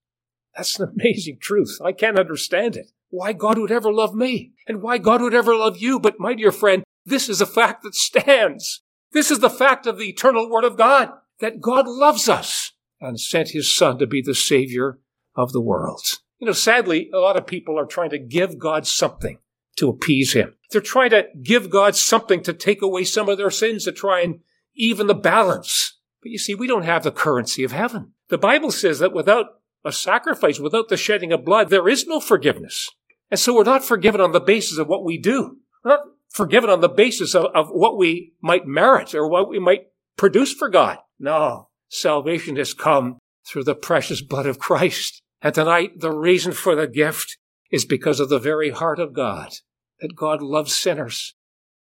That's 0.57 0.79
an 0.79 0.91
amazing 0.95 1.39
truth. 1.41 1.79
I 1.85 1.93
can't 1.93 2.19
understand 2.19 2.77
it. 2.77 2.91
Why 3.11 3.33
God 3.33 3.59
would 3.59 3.73
ever 3.73 3.93
love 3.93 4.15
me 4.15 4.53
and 4.67 4.83
why 4.83 4.99
God 4.99 5.23
would 5.23 5.35
ever 5.35 5.55
love 5.55 5.79
you. 5.79 5.99
But 5.99 6.21
my 6.21 6.35
dear 6.35 6.53
friend, 6.53 6.85
this 7.05 7.29
is 7.29 7.41
a 7.41 7.47
fact 7.47 7.83
that 7.83 7.95
stands. 7.95 8.83
This 9.15 9.31
is 9.31 9.39
the 9.39 9.49
fact 9.49 9.87
of 9.87 9.97
the 9.97 10.09
eternal 10.09 10.51
Word 10.51 10.65
of 10.65 10.77
God 10.77 11.11
that 11.41 11.61
God 11.61 11.87
loves 11.87 12.29
us 12.29 12.73
and 13.01 13.19
sent 13.19 13.51
His 13.51 13.75
Son 13.75 13.99
to 13.99 14.07
be 14.07 14.21
the 14.21 14.35
Savior 14.35 14.99
of 15.37 15.53
the 15.53 15.61
world. 15.61 16.05
You 16.39 16.47
know, 16.47 16.53
sadly, 16.53 17.11
a 17.15 17.19
lot 17.19 17.37
of 17.37 17.47
people 17.47 17.79
are 17.79 17.87
trying 17.87 18.11
to 18.11 18.19
give 18.19 18.59
God 18.59 18.87
something 18.87 19.39
to 19.77 19.89
appease 19.89 20.33
Him. 20.33 20.57
They're 20.71 20.81
trying 20.81 21.11
to 21.11 21.27
give 21.43 21.71
God 21.71 21.95
something 21.95 22.43
to 22.43 22.53
take 22.53 22.83
away 22.83 23.05
some 23.05 23.29
of 23.29 23.39
their 23.39 23.51
sins, 23.51 23.85
to 23.85 23.93
try 23.93 24.21
and 24.21 24.41
even 24.75 25.07
the 25.07 25.15
balance. 25.15 25.99
But 26.21 26.33
you 26.33 26.39
see, 26.39 26.55
we 26.55 26.67
don't 26.67 26.85
have 26.85 27.05
the 27.05 27.13
currency 27.13 27.63
of 27.63 27.73
heaven. 27.73 28.13
The 28.29 28.39
Bible 28.39 28.73
says 28.73 28.99
that 28.99 29.13
without 29.13 29.47
a 29.85 29.93
sacrifice, 29.93 30.59
without 30.59 30.89
the 30.89 30.97
shedding 30.97 31.33
of 31.33 31.45
blood, 31.45 31.71
there 31.71 31.89
is 31.89 32.07
no 32.07 32.19
forgiveness. 32.19 32.91
And 33.31 33.39
so 33.39 33.55
we're 33.55 33.65
not 33.65 33.85
forgiven 33.85 34.21
on 34.21 34.33
the 34.33 34.41
basis 34.41 34.79
of 34.79 34.89
what 34.89 35.05
we 35.05 35.19
do. 35.19 35.59
We're 35.85 35.93
not 35.93 36.07
forgiven 36.35 36.69
on 36.69 36.81
the 36.81 36.89
basis 36.89 37.35
of, 37.35 37.47
of 37.55 37.69
what 37.71 37.97
we 37.97 38.33
might 38.43 38.67
merit 38.67 39.15
or 39.15 39.29
what 39.29 39.49
we 39.49 39.59
might 39.59 39.87
produce 40.17 40.53
for 40.53 40.69
God. 40.69 40.99
No, 41.19 41.69
salvation 41.89 42.57
has 42.57 42.75
come 42.75 43.19
through 43.47 43.65
the 43.65 43.75
precious 43.75 44.21
blood 44.21 44.47
of 44.47 44.59
Christ. 44.59 45.23
And 45.41 45.55
tonight, 45.55 46.01
the 46.01 46.13
reason 46.13 46.53
for 46.53 46.75
the 46.75 46.89
gift 46.89 47.39
is 47.71 47.85
because 47.85 48.19
of 48.19 48.29
the 48.29 48.39
very 48.41 48.71
heart 48.71 48.99
of 48.99 49.15
God, 49.15 49.53
that 50.01 50.17
God 50.17 50.43
loves 50.43 50.75
sinners, 50.75 51.35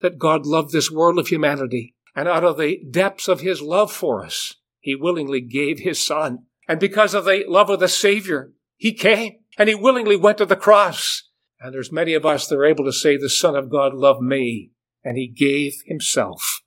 that 0.01 0.17
God 0.17 0.45
loved 0.45 0.71
this 0.71 0.89
world 0.89 1.19
of 1.19 1.27
humanity, 1.27 1.93
and 2.15 2.27
out 2.27 2.43
of 2.43 2.57
the 2.57 2.81
depths 2.89 3.27
of 3.27 3.41
his 3.41 3.61
love 3.61 3.91
for 3.91 4.25
us, 4.25 4.55
he 4.79 4.95
willingly 4.95 5.41
gave 5.41 5.79
his 5.79 6.03
son. 6.03 6.39
And 6.67 6.79
because 6.79 7.13
of 7.13 7.25
the 7.25 7.43
love 7.47 7.69
of 7.69 7.79
the 7.79 7.87
Savior, 7.87 8.53
he 8.77 8.93
came 8.93 9.39
and 9.57 9.69
he 9.69 9.75
willingly 9.75 10.15
went 10.15 10.39
to 10.39 10.45
the 10.45 10.55
cross 10.55 11.28
and 11.59 11.73
there's 11.73 11.91
many 11.91 12.13
of 12.13 12.25
us 12.25 12.47
that 12.47 12.55
are 12.55 12.65
able 12.65 12.85
to 12.85 12.93
say, 12.93 13.17
the 13.17 13.29
Son 13.29 13.55
of 13.55 13.69
God 13.69 13.93
loved 13.93 14.21
me, 14.21 14.71
and 15.03 15.17
he 15.17 15.27
gave 15.27 15.81
himself 15.85 16.61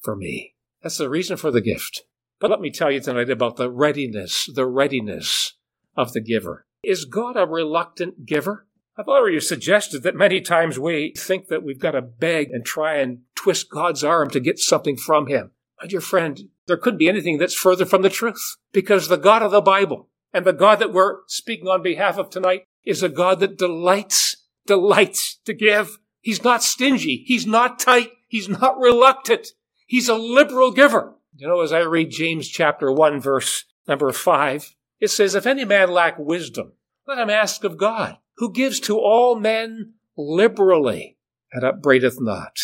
for 0.00 0.14
me. 0.14 0.54
That's 0.82 0.98
the 0.98 1.10
reason 1.10 1.36
for 1.36 1.50
the 1.50 1.60
gift. 1.60 2.02
But 2.40 2.50
let 2.50 2.60
me 2.60 2.70
tell 2.70 2.90
you 2.90 3.00
tonight 3.00 3.30
about 3.30 3.56
the 3.56 3.70
readiness, 3.70 4.48
the 4.52 4.66
readiness 4.66 5.54
of 5.96 6.12
the 6.12 6.20
giver. 6.20 6.66
Is 6.84 7.04
God 7.04 7.36
a 7.36 7.46
reluctant 7.46 8.26
giver? 8.26 8.66
I've 8.96 9.08
already 9.08 9.40
suggested 9.40 10.02
that 10.02 10.14
many 10.14 10.40
times 10.40 10.78
we 10.78 11.14
think 11.16 11.48
that 11.48 11.62
we've 11.62 11.80
got 11.80 11.92
to 11.92 12.02
beg 12.02 12.50
and 12.50 12.64
try 12.64 12.96
and 12.96 13.20
twist 13.34 13.70
God's 13.70 14.04
arm 14.04 14.30
to 14.30 14.40
get 14.40 14.58
something 14.58 14.96
from 14.96 15.26
him. 15.26 15.52
My 15.80 15.88
dear 15.88 16.00
friend, 16.00 16.40
there 16.66 16.76
couldn't 16.76 16.98
be 16.98 17.08
anything 17.08 17.38
that's 17.38 17.54
further 17.54 17.86
from 17.86 18.02
the 18.02 18.10
truth 18.10 18.56
because 18.72 19.08
the 19.08 19.16
God 19.16 19.42
of 19.42 19.52
the 19.52 19.60
Bible 19.60 20.08
and 20.32 20.44
the 20.44 20.52
God 20.52 20.80
that 20.80 20.92
we're 20.92 21.18
speaking 21.26 21.68
on 21.68 21.82
behalf 21.82 22.18
of 22.18 22.30
tonight 22.30 22.64
is 22.84 23.02
a 23.02 23.08
God 23.08 23.40
that 23.40 23.58
delights, 23.58 24.36
delights 24.66 25.40
to 25.44 25.54
give. 25.54 25.98
He's 26.20 26.44
not 26.44 26.62
stingy. 26.62 27.24
He's 27.26 27.46
not 27.46 27.78
tight. 27.78 28.10
He's 28.28 28.48
not 28.48 28.78
reluctant. 28.78 29.48
He's 29.86 30.08
a 30.08 30.14
liberal 30.14 30.70
giver. 30.70 31.14
You 31.36 31.46
know, 31.46 31.60
as 31.60 31.72
I 31.72 31.80
read 31.80 32.10
James 32.10 32.48
chapter 32.48 32.92
1, 32.92 33.20
verse 33.20 33.64
number 33.86 34.12
5, 34.12 34.74
it 35.00 35.08
says, 35.08 35.34
If 35.34 35.46
any 35.46 35.64
man 35.64 35.90
lack 35.90 36.18
wisdom, 36.18 36.72
let 37.06 37.18
him 37.18 37.30
ask 37.30 37.64
of 37.64 37.78
God, 37.78 38.18
who 38.36 38.52
gives 38.52 38.80
to 38.80 38.98
all 38.98 39.36
men 39.36 39.94
liberally 40.16 41.16
and 41.52 41.64
upbraideth 41.64 42.20
not. 42.20 42.58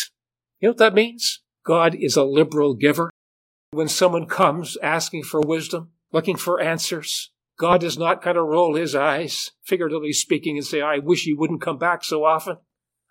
You 0.59 0.67
know 0.67 0.71
what 0.71 0.77
that 0.77 0.93
means? 0.93 1.41
God 1.65 1.95
is 1.95 2.15
a 2.15 2.23
liberal 2.23 2.75
giver. 2.75 3.09
When 3.71 3.87
someone 3.87 4.27
comes 4.27 4.77
asking 4.83 5.23
for 5.23 5.41
wisdom, 5.41 5.91
looking 6.11 6.37
for 6.37 6.61
answers, 6.61 7.31
God 7.57 7.81
does 7.81 7.97
not 7.97 8.21
kind 8.21 8.37
of 8.37 8.45
roll 8.45 8.75
his 8.75 8.95
eyes, 8.95 9.51
figuratively 9.63 10.11
speaking, 10.11 10.57
and 10.57 10.65
say, 10.65 10.81
I 10.81 10.97
wish 10.97 11.25
you 11.25 11.37
wouldn't 11.37 11.61
come 11.61 11.77
back 11.77 12.03
so 12.03 12.25
often. 12.25 12.57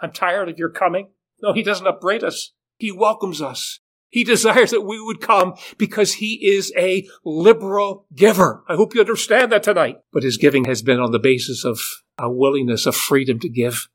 I'm 0.01 0.13
tired 0.13 0.49
of 0.49 0.59
your 0.59 0.71
coming. 0.71 1.11
No, 1.43 1.53
he 1.53 1.63
doesn't 1.63 1.87
upbraid 1.87 2.23
us. 2.23 2.53
He 2.77 2.93
welcomes 2.93 3.41
us. 3.41 3.81
He 4.11 4.23
desires 4.23 4.71
that 4.71 4.83
we 4.83 5.01
would 5.01 5.21
come 5.21 5.55
because 5.77 6.15
he 6.15 6.35
is 6.47 6.73
a 6.77 7.07
liberal 7.25 8.07
giver. 8.15 8.63
I 8.69 8.77
hope 8.77 8.95
you 8.95 9.01
understand 9.01 9.51
that 9.51 9.63
tonight. 9.63 9.97
But 10.13 10.23
his 10.23 10.37
giving 10.37 10.67
has 10.67 10.83
been 10.83 11.01
on 11.01 11.11
the 11.11 11.19
basis 11.19 11.65
of 11.65 11.81
a 12.19 12.31
willingness, 12.31 12.87
of 12.87 12.95
freedom 12.95 13.41
to 13.41 13.49
give. 13.49 13.89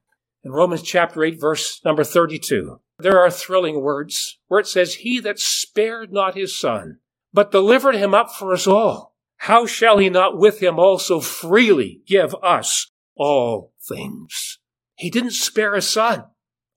In 0.43 0.51
Romans 0.51 0.81
chapter 0.81 1.23
8, 1.23 1.39
verse 1.39 1.79
number 1.85 2.03
32, 2.03 2.81
there 2.97 3.19
are 3.19 3.29
thrilling 3.29 3.81
words 3.81 4.39
where 4.47 4.59
it 4.59 4.67
says, 4.67 4.95
He 4.95 5.19
that 5.21 5.39
spared 5.39 6.11
not 6.11 6.35
his 6.35 6.57
son, 6.57 6.99
but 7.31 7.51
delivered 7.51 7.95
him 7.95 8.13
up 8.13 8.31
for 8.31 8.53
us 8.53 8.67
all 8.67 9.08
how 9.43 9.65
shall 9.65 9.99
he 9.99 10.09
not 10.09 10.37
with 10.37 10.61
him 10.61 10.77
also 10.77 11.21
freely 11.21 12.01
give 12.05 12.35
us 12.43 12.91
all 13.15 13.73
things? 13.81 14.59
He 14.95 15.09
didn't 15.09 15.31
spare 15.31 15.75
his 15.75 15.87
son. 15.87 16.25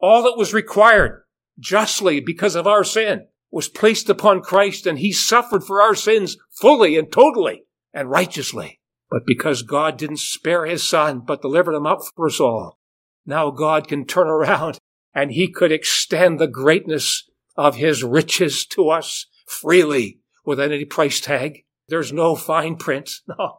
All 0.01 0.23
that 0.23 0.39
was 0.39 0.55
required 0.55 1.25
justly 1.59 2.21
because 2.21 2.55
of 2.55 2.69
our 2.69 2.85
sin 2.85 3.27
was 3.51 3.69
placed 3.69 4.09
upon 4.09 4.43
Christ 4.43 4.87
and 4.87 5.01
he 5.01 5.13
suffered 5.13 5.65
for 5.65 5.83
our 5.83 5.97
sins 5.97 6.37
fully 6.51 6.97
and 6.97 7.11
totally 7.11 7.65
and 7.93 8.09
righteously. 8.09 8.79
But 9.11 9.27
because 9.27 9.63
God 9.63 9.99
didn't 9.99 10.21
spare 10.21 10.65
his 10.65 10.89
son, 10.89 11.23
but 11.27 11.43
delivered 11.43 11.75
him 11.75 11.87
up 11.87 12.03
for 12.15 12.27
us 12.27 12.39
all, 12.39 12.79
now 13.27 13.51
God 13.51 13.89
can 13.89 14.07
turn 14.07 14.29
around 14.29 14.79
and 15.15 15.33
he 15.33 15.51
could 15.51 15.73
extend 15.73 16.39
the 16.39 16.47
greatness 16.47 17.29
of 17.57 17.75
his 17.75 18.05
riches 18.05 18.65
to 18.67 18.89
us 18.89 19.27
freely 19.47 20.21
without 20.45 20.71
any 20.71 20.85
price 20.85 21.21
tag. 21.21 21.65
There's 21.89 22.13
no 22.13 22.37
fine 22.37 22.77
print. 22.77 23.11
No, 23.39 23.59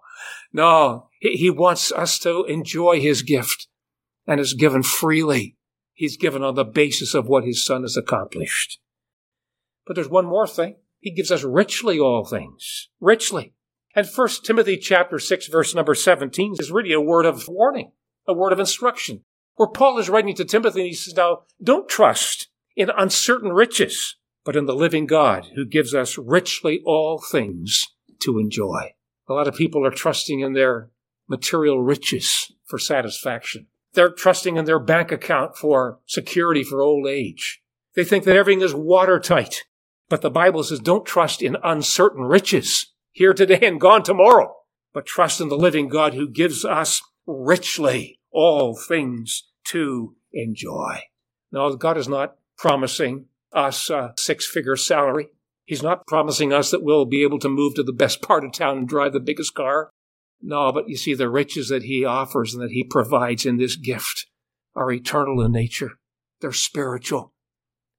no. 0.51 1.09
He 1.19 1.49
wants 1.49 1.91
us 1.91 2.19
to 2.19 2.43
enjoy 2.45 3.01
his 3.01 3.23
gift 3.23 3.67
and 4.27 4.39
is 4.39 4.53
given 4.53 4.83
freely. 4.83 5.57
He's 5.93 6.17
given 6.17 6.43
on 6.43 6.55
the 6.55 6.63
basis 6.63 7.13
of 7.13 7.27
what 7.27 7.43
his 7.43 7.65
son 7.65 7.81
has 7.81 7.97
accomplished. 7.97 8.79
But 9.85 9.95
there's 9.95 10.09
one 10.09 10.25
more 10.25 10.47
thing. 10.47 10.77
He 10.99 11.11
gives 11.11 11.31
us 11.31 11.43
richly 11.43 11.99
all 11.99 12.23
things. 12.23 12.89
Richly. 13.01 13.53
And 13.95 14.09
First 14.09 14.45
Timothy 14.45 14.77
chapter 14.77 15.19
6 15.19 15.47
verse 15.47 15.75
number 15.75 15.93
17 15.93 16.55
is 16.59 16.71
really 16.71 16.93
a 16.93 17.01
word 17.01 17.25
of 17.25 17.47
warning, 17.47 17.91
a 18.27 18.33
word 18.33 18.53
of 18.53 18.59
instruction, 18.59 19.23
where 19.55 19.69
Paul 19.69 19.99
is 19.99 20.09
writing 20.09 20.35
to 20.35 20.45
Timothy 20.45 20.81
and 20.81 20.87
he 20.87 20.95
says, 20.95 21.15
now, 21.15 21.43
don't 21.61 21.89
trust 21.89 22.49
in 22.75 22.89
uncertain 22.89 23.51
riches, 23.51 24.15
but 24.45 24.55
in 24.55 24.65
the 24.65 24.75
living 24.75 25.05
God 25.05 25.49
who 25.55 25.65
gives 25.65 25.93
us 25.93 26.17
richly 26.17 26.81
all 26.85 27.21
things 27.21 27.87
to 28.23 28.39
enjoy. 28.39 28.93
A 29.27 29.33
lot 29.33 29.47
of 29.47 29.55
people 29.55 29.85
are 29.85 29.91
trusting 29.91 30.39
in 30.39 30.53
their 30.53 30.89
material 31.27 31.81
riches 31.81 32.51
for 32.65 32.77
satisfaction. 32.77 33.67
They're 33.93 34.11
trusting 34.11 34.57
in 34.57 34.65
their 34.65 34.79
bank 34.79 35.11
account 35.11 35.55
for 35.55 35.99
security 36.05 36.63
for 36.63 36.81
old 36.81 37.07
age. 37.07 37.61
They 37.95 38.03
think 38.03 38.23
that 38.23 38.35
everything 38.35 38.61
is 38.61 38.73
watertight. 38.73 39.63
But 40.09 40.21
the 40.21 40.29
Bible 40.29 40.63
says 40.63 40.79
don't 40.79 41.05
trust 41.05 41.41
in 41.41 41.57
uncertain 41.63 42.23
riches, 42.23 42.91
here 43.11 43.33
today 43.33 43.59
and 43.61 43.79
gone 43.79 44.03
tomorrow, 44.03 44.55
but 44.93 45.05
trust 45.05 45.39
in 45.39 45.49
the 45.49 45.57
living 45.57 45.87
God 45.87 46.13
who 46.13 46.27
gives 46.27 46.65
us 46.65 47.01
richly 47.25 48.19
all 48.31 48.75
things 48.75 49.43
to 49.65 50.15
enjoy. 50.33 50.99
Now, 51.51 51.69
God 51.75 51.97
is 51.97 52.07
not 52.07 52.35
promising 52.57 53.25
us 53.53 53.89
a 53.89 54.13
six 54.17 54.45
figure 54.45 54.75
salary. 54.75 55.29
He's 55.73 55.81
not 55.81 56.05
promising 56.05 56.53
us 56.53 56.69
that 56.69 56.83
we'll 56.83 57.05
be 57.05 57.23
able 57.23 57.39
to 57.39 57.49
move 57.49 57.73
to 57.73 57.83
the 57.83 57.91
best 57.91 58.21
part 58.27 58.45
of 58.45 58.51
town 58.51 58.77
and 58.77 58.87
drive 58.87 59.11
the 59.11 59.19
biggest 59.19 59.55
car. 59.55 59.89
No, 60.39 60.71
but 60.71 60.87
you 60.87 60.95
see, 60.95 61.15
the 61.15 61.27
riches 61.27 61.69
that 61.69 61.81
He 61.81 62.05
offers 62.05 62.53
and 62.53 62.61
that 62.61 62.69
He 62.69 62.83
provides 62.83 63.43
in 63.43 63.57
this 63.57 63.75
gift 63.75 64.27
are 64.75 64.91
eternal 64.91 65.41
in 65.41 65.51
nature. 65.51 65.93
They're 66.41 66.51
spiritual. 66.51 67.33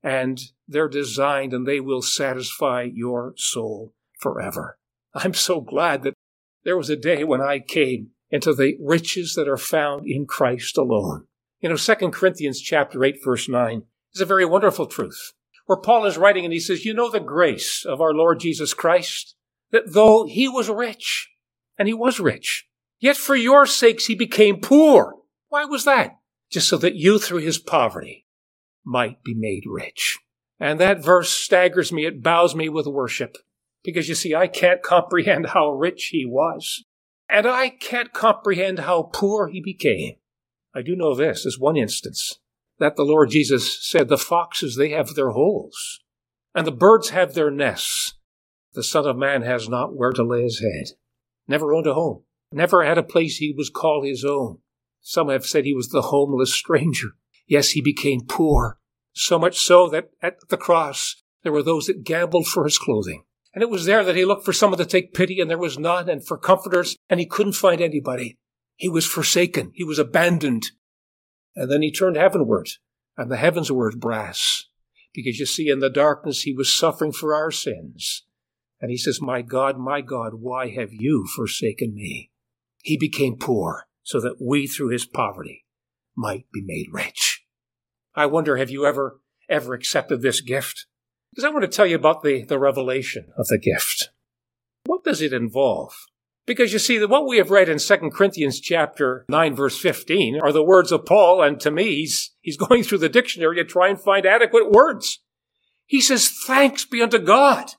And 0.04 0.40
they're 0.68 0.88
designed 0.88 1.52
and 1.52 1.66
they 1.66 1.80
will 1.80 2.00
satisfy 2.00 2.88
your 2.94 3.34
soul 3.36 3.92
forever. 4.20 4.78
I'm 5.12 5.34
so 5.34 5.60
glad 5.60 6.04
that 6.04 6.14
there 6.62 6.76
was 6.76 6.90
a 6.90 6.96
day 6.96 7.24
when 7.24 7.40
I 7.40 7.58
came 7.58 8.10
into 8.30 8.54
the 8.54 8.76
riches 8.80 9.34
that 9.34 9.48
are 9.48 9.56
found 9.56 10.06
in 10.06 10.26
Christ 10.26 10.78
alone. 10.78 11.26
You 11.58 11.70
know, 11.70 11.76
2 11.76 11.94
Corinthians 12.12 12.60
chapter 12.60 13.02
8 13.02 13.16
verse 13.24 13.48
9 13.48 13.82
is 14.14 14.20
a 14.20 14.26
very 14.26 14.44
wonderful 14.44 14.86
truth 14.86 15.32
where 15.66 15.78
Paul 15.78 16.06
is 16.06 16.18
writing 16.18 16.44
and 16.44 16.52
he 16.52 16.60
says, 16.60 16.84
you 16.84 16.94
know 16.94 17.10
the 17.10 17.20
grace 17.20 17.84
of 17.84 18.00
our 18.00 18.12
Lord 18.12 18.40
Jesus 18.40 18.74
Christ, 18.74 19.34
that 19.70 19.92
though 19.92 20.26
he 20.26 20.48
was 20.48 20.68
rich, 20.68 21.30
and 21.78 21.88
he 21.88 21.94
was 21.94 22.20
rich, 22.20 22.66
yet 23.00 23.16
for 23.16 23.34
your 23.34 23.66
sakes 23.66 24.06
he 24.06 24.14
became 24.14 24.60
poor. 24.60 25.14
Why 25.48 25.64
was 25.64 25.84
that? 25.84 26.18
Just 26.50 26.68
so 26.68 26.76
that 26.78 26.94
you 26.94 27.18
through 27.18 27.40
his 27.40 27.58
poverty 27.58 28.26
might 28.84 29.22
be 29.22 29.34
made 29.34 29.64
rich. 29.66 30.18
And 30.60 30.78
that 30.80 31.02
verse 31.02 31.30
staggers 31.30 31.92
me, 31.92 32.06
it 32.06 32.22
bows 32.22 32.54
me 32.54 32.68
with 32.68 32.86
worship. 32.86 33.38
Because 33.82 34.08
you 34.08 34.14
see, 34.14 34.34
I 34.34 34.46
can't 34.46 34.82
comprehend 34.82 35.48
how 35.48 35.70
rich 35.70 36.08
he 36.12 36.24
was. 36.24 36.84
And 37.28 37.46
I 37.46 37.68
can't 37.70 38.12
comprehend 38.12 38.80
how 38.80 39.10
poor 39.12 39.48
he 39.48 39.60
became. 39.60 40.14
I 40.74 40.82
do 40.82 40.96
know 40.96 41.14
this 41.14 41.44
is 41.44 41.58
one 41.58 41.76
instance 41.76 42.38
that 42.84 42.96
the 42.96 43.04
Lord 43.04 43.30
Jesus 43.30 43.82
said, 43.82 44.08
The 44.08 44.18
foxes, 44.18 44.76
they 44.76 44.90
have 44.90 45.14
their 45.14 45.30
holes, 45.30 46.00
and 46.54 46.66
the 46.66 46.72
birds 46.72 47.10
have 47.10 47.34
their 47.34 47.50
nests. 47.50 48.14
The 48.74 48.82
Son 48.82 49.06
of 49.06 49.16
Man 49.16 49.42
has 49.42 49.68
not 49.68 49.96
where 49.96 50.12
to 50.12 50.22
lay 50.22 50.42
his 50.42 50.60
head. 50.60 50.96
Never 51.48 51.72
owned 51.72 51.86
a 51.86 51.94
home. 51.94 52.24
Never 52.52 52.84
had 52.84 52.98
a 52.98 53.02
place 53.02 53.36
he 53.36 53.54
was 53.56 53.70
called 53.70 54.04
his 54.04 54.24
own. 54.24 54.58
Some 55.00 55.28
have 55.28 55.46
said 55.46 55.64
he 55.64 55.74
was 55.74 55.88
the 55.88 56.02
homeless 56.02 56.52
stranger. 56.54 57.10
Yes, 57.46 57.70
he 57.70 57.80
became 57.80 58.26
poor. 58.26 58.78
So 59.12 59.38
much 59.38 59.58
so 59.58 59.88
that 59.88 60.10
at 60.22 60.36
the 60.48 60.56
cross 60.56 61.22
there 61.42 61.52
were 61.52 61.62
those 61.62 61.86
that 61.86 62.04
gambled 62.04 62.46
for 62.46 62.64
his 62.64 62.78
clothing. 62.78 63.24
And 63.54 63.62
it 63.62 63.70
was 63.70 63.84
there 63.84 64.02
that 64.02 64.16
he 64.16 64.24
looked 64.24 64.44
for 64.44 64.52
someone 64.52 64.78
to 64.78 64.86
take 64.86 65.14
pity, 65.14 65.40
and 65.40 65.48
there 65.48 65.58
was 65.58 65.78
none, 65.78 66.08
and 66.08 66.26
for 66.26 66.36
comforters, 66.36 66.96
and 67.08 67.20
he 67.20 67.26
couldn't 67.26 67.52
find 67.52 67.80
anybody. 67.80 68.36
He 68.76 68.88
was 68.88 69.06
forsaken. 69.06 69.70
He 69.74 69.84
was 69.84 70.00
abandoned. 70.00 70.72
And 71.56 71.70
then 71.70 71.82
he 71.82 71.92
turned 71.92 72.16
heavenward, 72.16 72.68
and 73.16 73.30
the 73.30 73.36
heavens 73.36 73.70
were 73.70 73.88
as 73.88 73.94
brass. 73.94 74.64
Because 75.12 75.38
you 75.38 75.46
see, 75.46 75.68
in 75.68 75.78
the 75.78 75.90
darkness, 75.90 76.42
he 76.42 76.52
was 76.52 76.76
suffering 76.76 77.12
for 77.12 77.34
our 77.34 77.50
sins. 77.50 78.24
And 78.80 78.90
he 78.90 78.96
says, 78.96 79.20
My 79.20 79.42
God, 79.42 79.78
my 79.78 80.00
God, 80.00 80.34
why 80.34 80.70
have 80.70 80.92
you 80.92 81.26
forsaken 81.34 81.94
me? 81.94 82.30
He 82.82 82.98
became 82.98 83.36
poor 83.36 83.86
so 84.02 84.20
that 84.20 84.36
we, 84.40 84.66
through 84.66 84.88
his 84.88 85.06
poverty, 85.06 85.64
might 86.16 86.46
be 86.52 86.62
made 86.62 86.88
rich. 86.92 87.44
I 88.14 88.26
wonder, 88.26 88.56
have 88.56 88.70
you 88.70 88.84
ever, 88.84 89.20
ever 89.48 89.74
accepted 89.74 90.20
this 90.20 90.40
gift? 90.40 90.86
Because 91.30 91.44
I 91.44 91.48
want 91.50 91.62
to 91.62 91.68
tell 91.68 91.86
you 91.86 91.96
about 91.96 92.22
the, 92.22 92.44
the 92.44 92.58
revelation 92.58 93.32
of 93.36 93.46
the 93.46 93.58
gift. 93.58 94.10
What 94.84 95.02
does 95.02 95.22
it 95.22 95.32
involve? 95.32 95.94
Because 96.46 96.72
you 96.72 96.78
see 96.78 96.98
that 96.98 97.08
what 97.08 97.26
we 97.26 97.38
have 97.38 97.50
read 97.50 97.68
in 97.68 97.78
2 97.78 97.96
Corinthians 98.12 98.60
chapter 98.60 99.24
9 99.28 99.56
verse 99.56 99.78
15 99.78 100.40
are 100.42 100.52
the 100.52 100.62
words 100.62 100.92
of 100.92 101.06
Paul, 101.06 101.42
and 101.42 101.58
to 101.60 101.70
me, 101.70 101.96
he's, 101.96 102.32
he's 102.40 102.56
going 102.68 102.82
through 102.82 102.98
the 102.98 103.08
dictionary 103.08 103.56
to 103.56 103.64
try 103.64 103.88
and 103.88 104.00
find 104.00 104.26
adequate 104.26 104.70
words. 104.70 105.20
He 105.86 106.00
says, 106.00 106.30
thanks 106.46 106.84
be 106.84 107.02
unto 107.02 107.18
God 107.18 107.72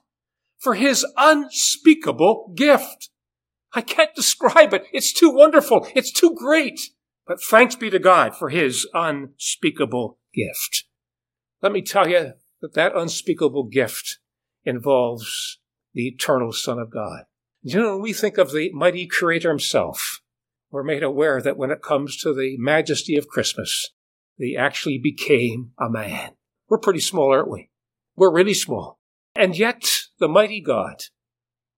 for 0.58 0.74
his 0.74 1.06
unspeakable 1.16 2.52
gift. 2.56 3.10
I 3.72 3.82
can't 3.82 4.14
describe 4.14 4.72
it. 4.72 4.86
It's 4.92 5.12
too 5.12 5.30
wonderful. 5.30 5.86
It's 5.94 6.12
too 6.12 6.34
great. 6.34 6.80
But 7.26 7.42
thanks 7.42 7.74
be 7.74 7.90
to 7.90 7.98
God 7.98 8.36
for 8.36 8.48
his 8.48 8.88
unspeakable 8.94 10.18
gift. 10.32 10.84
Let 11.62 11.72
me 11.72 11.82
tell 11.82 12.08
you 12.08 12.32
that 12.62 12.74
that 12.74 12.96
unspeakable 12.96 13.64
gift 13.64 14.18
involves 14.64 15.58
the 15.92 16.06
eternal 16.06 16.52
Son 16.52 16.78
of 16.78 16.90
God. 16.90 17.24
You 17.68 17.82
know, 17.82 17.96
we 17.96 18.12
think 18.12 18.38
of 18.38 18.52
the 18.52 18.70
mighty 18.72 19.08
Creator 19.08 19.48
Himself, 19.48 20.20
we're 20.70 20.84
made 20.84 21.02
aware 21.02 21.42
that 21.42 21.56
when 21.56 21.72
it 21.72 21.82
comes 21.82 22.16
to 22.18 22.32
the 22.32 22.54
majesty 22.58 23.16
of 23.16 23.26
Christmas, 23.26 23.90
He 24.38 24.56
actually 24.56 24.98
became 24.98 25.72
a 25.76 25.90
man. 25.90 26.36
We're 26.68 26.78
pretty 26.78 27.00
small, 27.00 27.32
aren't 27.32 27.50
we? 27.50 27.70
We're 28.14 28.32
really 28.32 28.54
small. 28.54 29.00
And 29.34 29.58
yet, 29.58 29.84
the 30.20 30.28
mighty 30.28 30.60
God, 30.60 31.06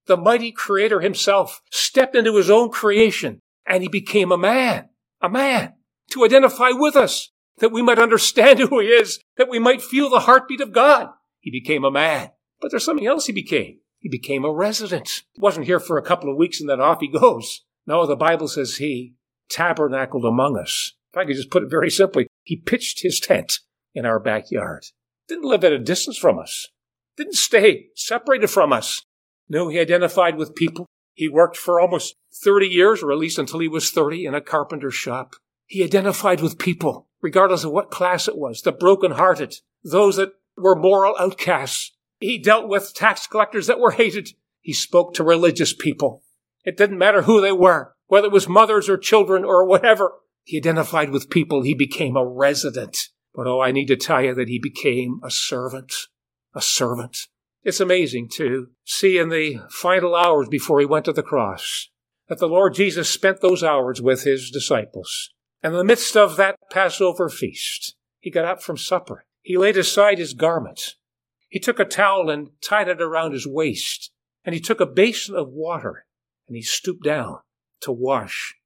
the 0.05 0.19
mighty 0.19 0.53
Creator 0.53 1.01
Himself, 1.01 1.63
stepped 1.73 2.15
into 2.15 2.37
His 2.37 2.51
own 2.51 2.69
creation 2.69 3.41
and 3.65 3.83
He 3.83 3.89
became 3.89 4.31
a 4.31 4.37
man, 4.37 4.91
a 5.23 5.31
man, 5.31 5.73
to 6.11 6.23
identify 6.23 6.69
with 6.73 6.97
us, 6.97 7.31
that 7.61 7.73
we 7.73 7.81
might 7.81 7.99
understand 7.99 8.59
who 8.59 8.81
He 8.81 8.89
is, 8.89 9.21
that 9.39 9.49
we 9.49 9.59
might 9.59 9.81
feel 9.81 10.11
the 10.11 10.21
heartbeat 10.21 10.61
of 10.61 10.75
God. 10.75 11.09
He 11.41 11.51
became 11.51 11.83
a 11.83 11.91
man. 11.91 12.33
But 12.61 12.73
there's 12.73 12.85
something 12.85 13.07
else 13.07 13.25
He 13.25 13.33
became. 13.33 13.79
He 13.99 14.09
became 14.09 14.45
a 14.45 14.53
resident. 14.53 15.23
He 15.33 15.41
wasn't 15.41 15.67
here 15.67 15.81
for 15.81 15.99
a 15.99 16.05
couple 16.05 16.31
of 16.31 16.37
weeks 16.37 16.61
and 16.61 16.69
then 16.69 16.81
off 16.81 17.01
he 17.01 17.09
goes. 17.09 17.63
No, 17.87 18.07
the 18.07 18.17
Bible 18.17 18.49
says 18.49 18.77
he 18.77 19.15
tabernacled 19.51 20.25
among 20.25 20.59
us. 20.59 20.93
If 21.13 21.17
I 21.17 21.25
could 21.25 21.37
just 21.37 21.51
put 21.51 21.63
it 21.63 21.71
very 21.71 21.91
simply, 21.91 22.27
he 22.43 22.57
pitched 22.57 23.03
his 23.03 23.19
tent 23.19 23.61
in 23.95 24.05
our 24.05 24.21
backyard. 24.21 24.85
Didn't 25.27 25.49
live 25.49 25.65
at 25.65 25.73
a 25.73 25.79
distance 25.79 26.17
from 26.17 26.39
us. 26.39 26.69
Didn't 27.17 27.35
stay 27.35 27.87
separated 27.95 28.49
from 28.49 28.73
us. 28.73 29.03
No, 29.49 29.69
he 29.69 29.81
identified 29.81 30.37
with 30.37 30.55
people. 30.55 30.87
He 31.15 31.29
worked 31.29 31.57
for 31.57 31.81
almost 31.81 32.15
30 32.45 32.67
years, 32.67 33.03
or 33.03 33.11
at 33.11 33.19
least 33.19 33.39
until 33.39 33.59
he 33.59 33.69
was 33.69 33.91
30, 33.91 34.27
in 34.27 34.35
a 34.35 34.41
carpenter's 34.41 34.95
shop. 34.95 35.35
He 35.67 35.83
identified 35.83 36.41
with 36.41 36.59
people, 36.59 37.09
regardless 37.21 37.65
of 37.65 37.73
what 37.73 37.91
class 37.91 38.29
it 38.29 38.37
was, 38.37 38.63
the 38.63 38.73
broken-hearted, 38.73 39.57
those 39.83 40.17
that 40.17 40.33
were 40.57 40.77
moral 40.77 41.17
outcasts, 41.19 41.93
he 42.19 42.39
dealt 42.39 42.69
with 42.69 42.95
tax 42.95 43.27
collectors 43.27 43.67
that 43.67 43.81
were 43.81 43.93
hated. 43.93 44.31
He 44.61 44.73
spoke 44.73 45.15
to 45.15 45.25
religious 45.25 45.73
people. 45.73 46.23
It 46.65 46.77
didn't 46.77 46.99
matter 46.99 47.23
who 47.23 47.41
they 47.41 47.53
were, 47.53 47.95
whether 48.07 48.27
it 48.27 48.33
was 48.33 48.49
mothers 48.49 48.89
or 48.89 48.99
children 48.99 49.45
or 49.45 49.65
whatever. 49.65 50.13
He 50.45 50.59
identified 50.59 51.11
with 51.11 51.31
people. 51.31 51.63
He 51.63 51.75
became 51.75 52.17
a 52.17 52.27
resident. 52.27 52.97
But 53.35 53.47
oh, 53.47 53.61
I 53.61 53.71
need 53.71 53.87
to 53.87 53.97
tell 53.97 54.23
you 54.23 54.35
that 54.35 54.49
he 54.49 54.59
became 54.59 55.21
a 55.23 55.31
servant. 55.31 55.93
A 56.55 56.61
servant. 56.61 57.19
It's 57.63 57.81
amazing 57.81 58.29
to 58.37 58.69
see 58.85 59.19
in 59.19 59.29
the 59.29 59.61
final 59.71 60.15
hours 60.15 60.49
before 60.49 60.81
he 60.81 60.87
went 60.87 61.05
to 61.05 61.13
the 61.13 61.23
cross 61.23 61.89
that 62.29 62.39
the 62.39 62.49
Lord 62.49 62.75
Jesus 62.75 63.09
spent 63.09 63.41
those 63.41 63.63
hours 63.63 64.03
with 64.03 64.25
his 64.25 64.51
disciples. 64.51 65.31
And 65.63 65.73
in 65.73 65.79
the 65.79 65.85
midst 65.85 66.17
of 66.17 66.37
that 66.37 66.57
Passover 66.71 67.29
feast, 67.29 67.95
he 68.21 68.31
got 68.31 68.45
up 68.45 68.63
from 68.63 68.77
supper. 68.77 69.25
He 69.43 69.57
laid 69.57 69.77
aside 69.77 70.19
his 70.19 70.35
garments 70.35 70.97
he 71.49 71.59
took 71.59 71.79
a 71.79 71.85
towel 71.85 72.31
and 72.31 72.51
tied 72.63 72.89
it 72.89 73.01
around 73.01 73.33
his 73.33 73.47
waist, 73.47 74.13
and 74.45 74.55
he 74.55 74.61
took 74.61 74.81
a 74.81 74.87
basin 74.87 75.35
of 75.35 75.49
water 75.49 76.07
and 76.47 76.57
he 76.57 76.63
stooped 76.63 77.05
down 77.05 77.39
to 77.81 77.93
wash 77.93 78.57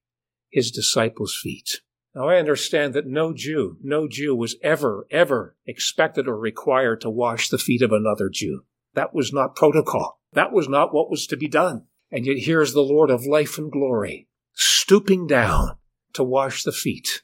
his 0.51 0.71
disciples' 0.71 1.39
feet. 1.41 1.81
Now 2.15 2.29
I 2.29 2.37
understand 2.37 2.95
that 2.95 3.07
no 3.07 3.33
Jew, 3.33 3.79
no 3.83 4.07
Jew 4.07 4.35
was 4.35 4.57
ever, 4.63 5.07
ever 5.11 5.57
expected 5.67 6.29
or 6.29 6.37
required 6.37 7.01
to 7.01 7.11
wash 7.11 7.49
the 7.49 7.59
feet 7.59 7.83
of 7.83 7.93
another 7.93 8.29
Jew. 8.29 8.65
That 8.95 9.15
was 9.15 9.33
not 9.33 9.57
protocol. 9.57 10.21
That 10.33 10.53
was 10.53 10.69
not 10.69 10.95
what 10.95 11.11
was 11.11 11.27
to 11.29 11.37
be 11.37 11.49
done. 11.49 11.87
And 12.11 12.27
yet 12.27 12.45
here's 12.45 12.75
the 12.75 12.83
Lord 12.83 13.11
of 13.11 13.27
life 13.27 13.57
and 13.59 13.73
glory 13.73 14.29
stooping 14.55 15.27
down 15.27 15.79
to 16.13 16.23
wash 16.23 16.63
the 16.63 16.73
feet 16.73 17.23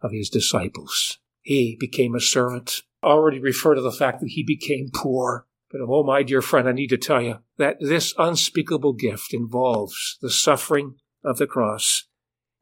of 0.00 0.12
his 0.12 0.30
disciples. 0.30 1.18
He 1.42 1.76
became 1.78 2.14
a 2.14 2.20
servant 2.20 2.82
already 3.02 3.38
refer 3.38 3.74
to 3.74 3.80
the 3.80 3.92
fact 3.92 4.20
that 4.20 4.30
he 4.30 4.42
became 4.42 4.90
poor. 4.94 5.46
But 5.70 5.80
oh, 5.82 6.02
my 6.02 6.22
dear 6.22 6.42
friend, 6.42 6.68
I 6.68 6.72
need 6.72 6.88
to 6.88 6.98
tell 6.98 7.22
you 7.22 7.38
that 7.58 7.76
this 7.80 8.14
unspeakable 8.18 8.94
gift 8.94 9.32
involves 9.32 10.18
the 10.20 10.30
suffering 10.30 10.96
of 11.24 11.38
the 11.38 11.46
cross. 11.46 12.06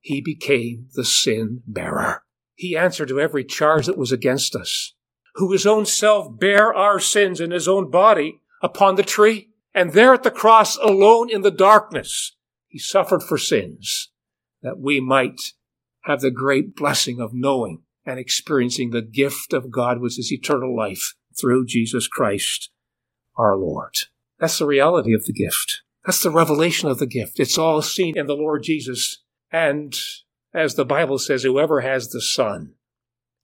He 0.00 0.20
became 0.20 0.88
the 0.94 1.04
sin 1.04 1.62
bearer. 1.66 2.22
He 2.54 2.76
answered 2.76 3.08
to 3.08 3.20
every 3.20 3.44
charge 3.44 3.86
that 3.86 3.98
was 3.98 4.12
against 4.12 4.54
us, 4.54 4.94
who 5.36 5.52
his 5.52 5.66
own 5.66 5.86
self 5.86 6.38
bare 6.38 6.74
our 6.74 7.00
sins 7.00 7.40
in 7.40 7.50
his 7.50 7.68
own 7.68 7.90
body 7.90 8.40
upon 8.62 8.96
the 8.96 9.02
tree. 9.02 9.50
And 9.74 9.92
there 9.92 10.12
at 10.12 10.22
the 10.22 10.30
cross 10.30 10.76
alone 10.76 11.30
in 11.30 11.42
the 11.42 11.50
darkness, 11.50 12.36
he 12.66 12.78
suffered 12.78 13.22
for 13.22 13.38
sins 13.38 14.10
that 14.62 14.78
we 14.78 15.00
might 15.00 15.40
have 16.02 16.20
the 16.20 16.30
great 16.30 16.74
blessing 16.74 17.20
of 17.20 17.30
knowing 17.32 17.82
and 18.08 18.18
experiencing 18.18 18.90
the 18.90 19.02
gift 19.02 19.52
of 19.52 19.70
God, 19.70 20.00
which 20.00 20.18
is 20.18 20.32
eternal 20.32 20.74
life 20.74 21.14
through 21.38 21.66
Jesus 21.66 22.08
Christ 22.08 22.70
our 23.36 23.54
Lord. 23.54 23.94
That's 24.40 24.58
the 24.58 24.66
reality 24.66 25.12
of 25.12 25.26
the 25.26 25.32
gift. 25.32 25.82
That's 26.06 26.22
the 26.22 26.30
revelation 26.30 26.88
of 26.88 26.98
the 26.98 27.06
gift. 27.06 27.38
It's 27.38 27.58
all 27.58 27.82
seen 27.82 28.16
in 28.16 28.26
the 28.26 28.34
Lord 28.34 28.62
Jesus. 28.62 29.22
And 29.52 29.94
as 30.54 30.74
the 30.74 30.86
Bible 30.86 31.18
says, 31.18 31.42
whoever 31.42 31.82
has 31.82 32.08
the 32.08 32.22
Son 32.22 32.76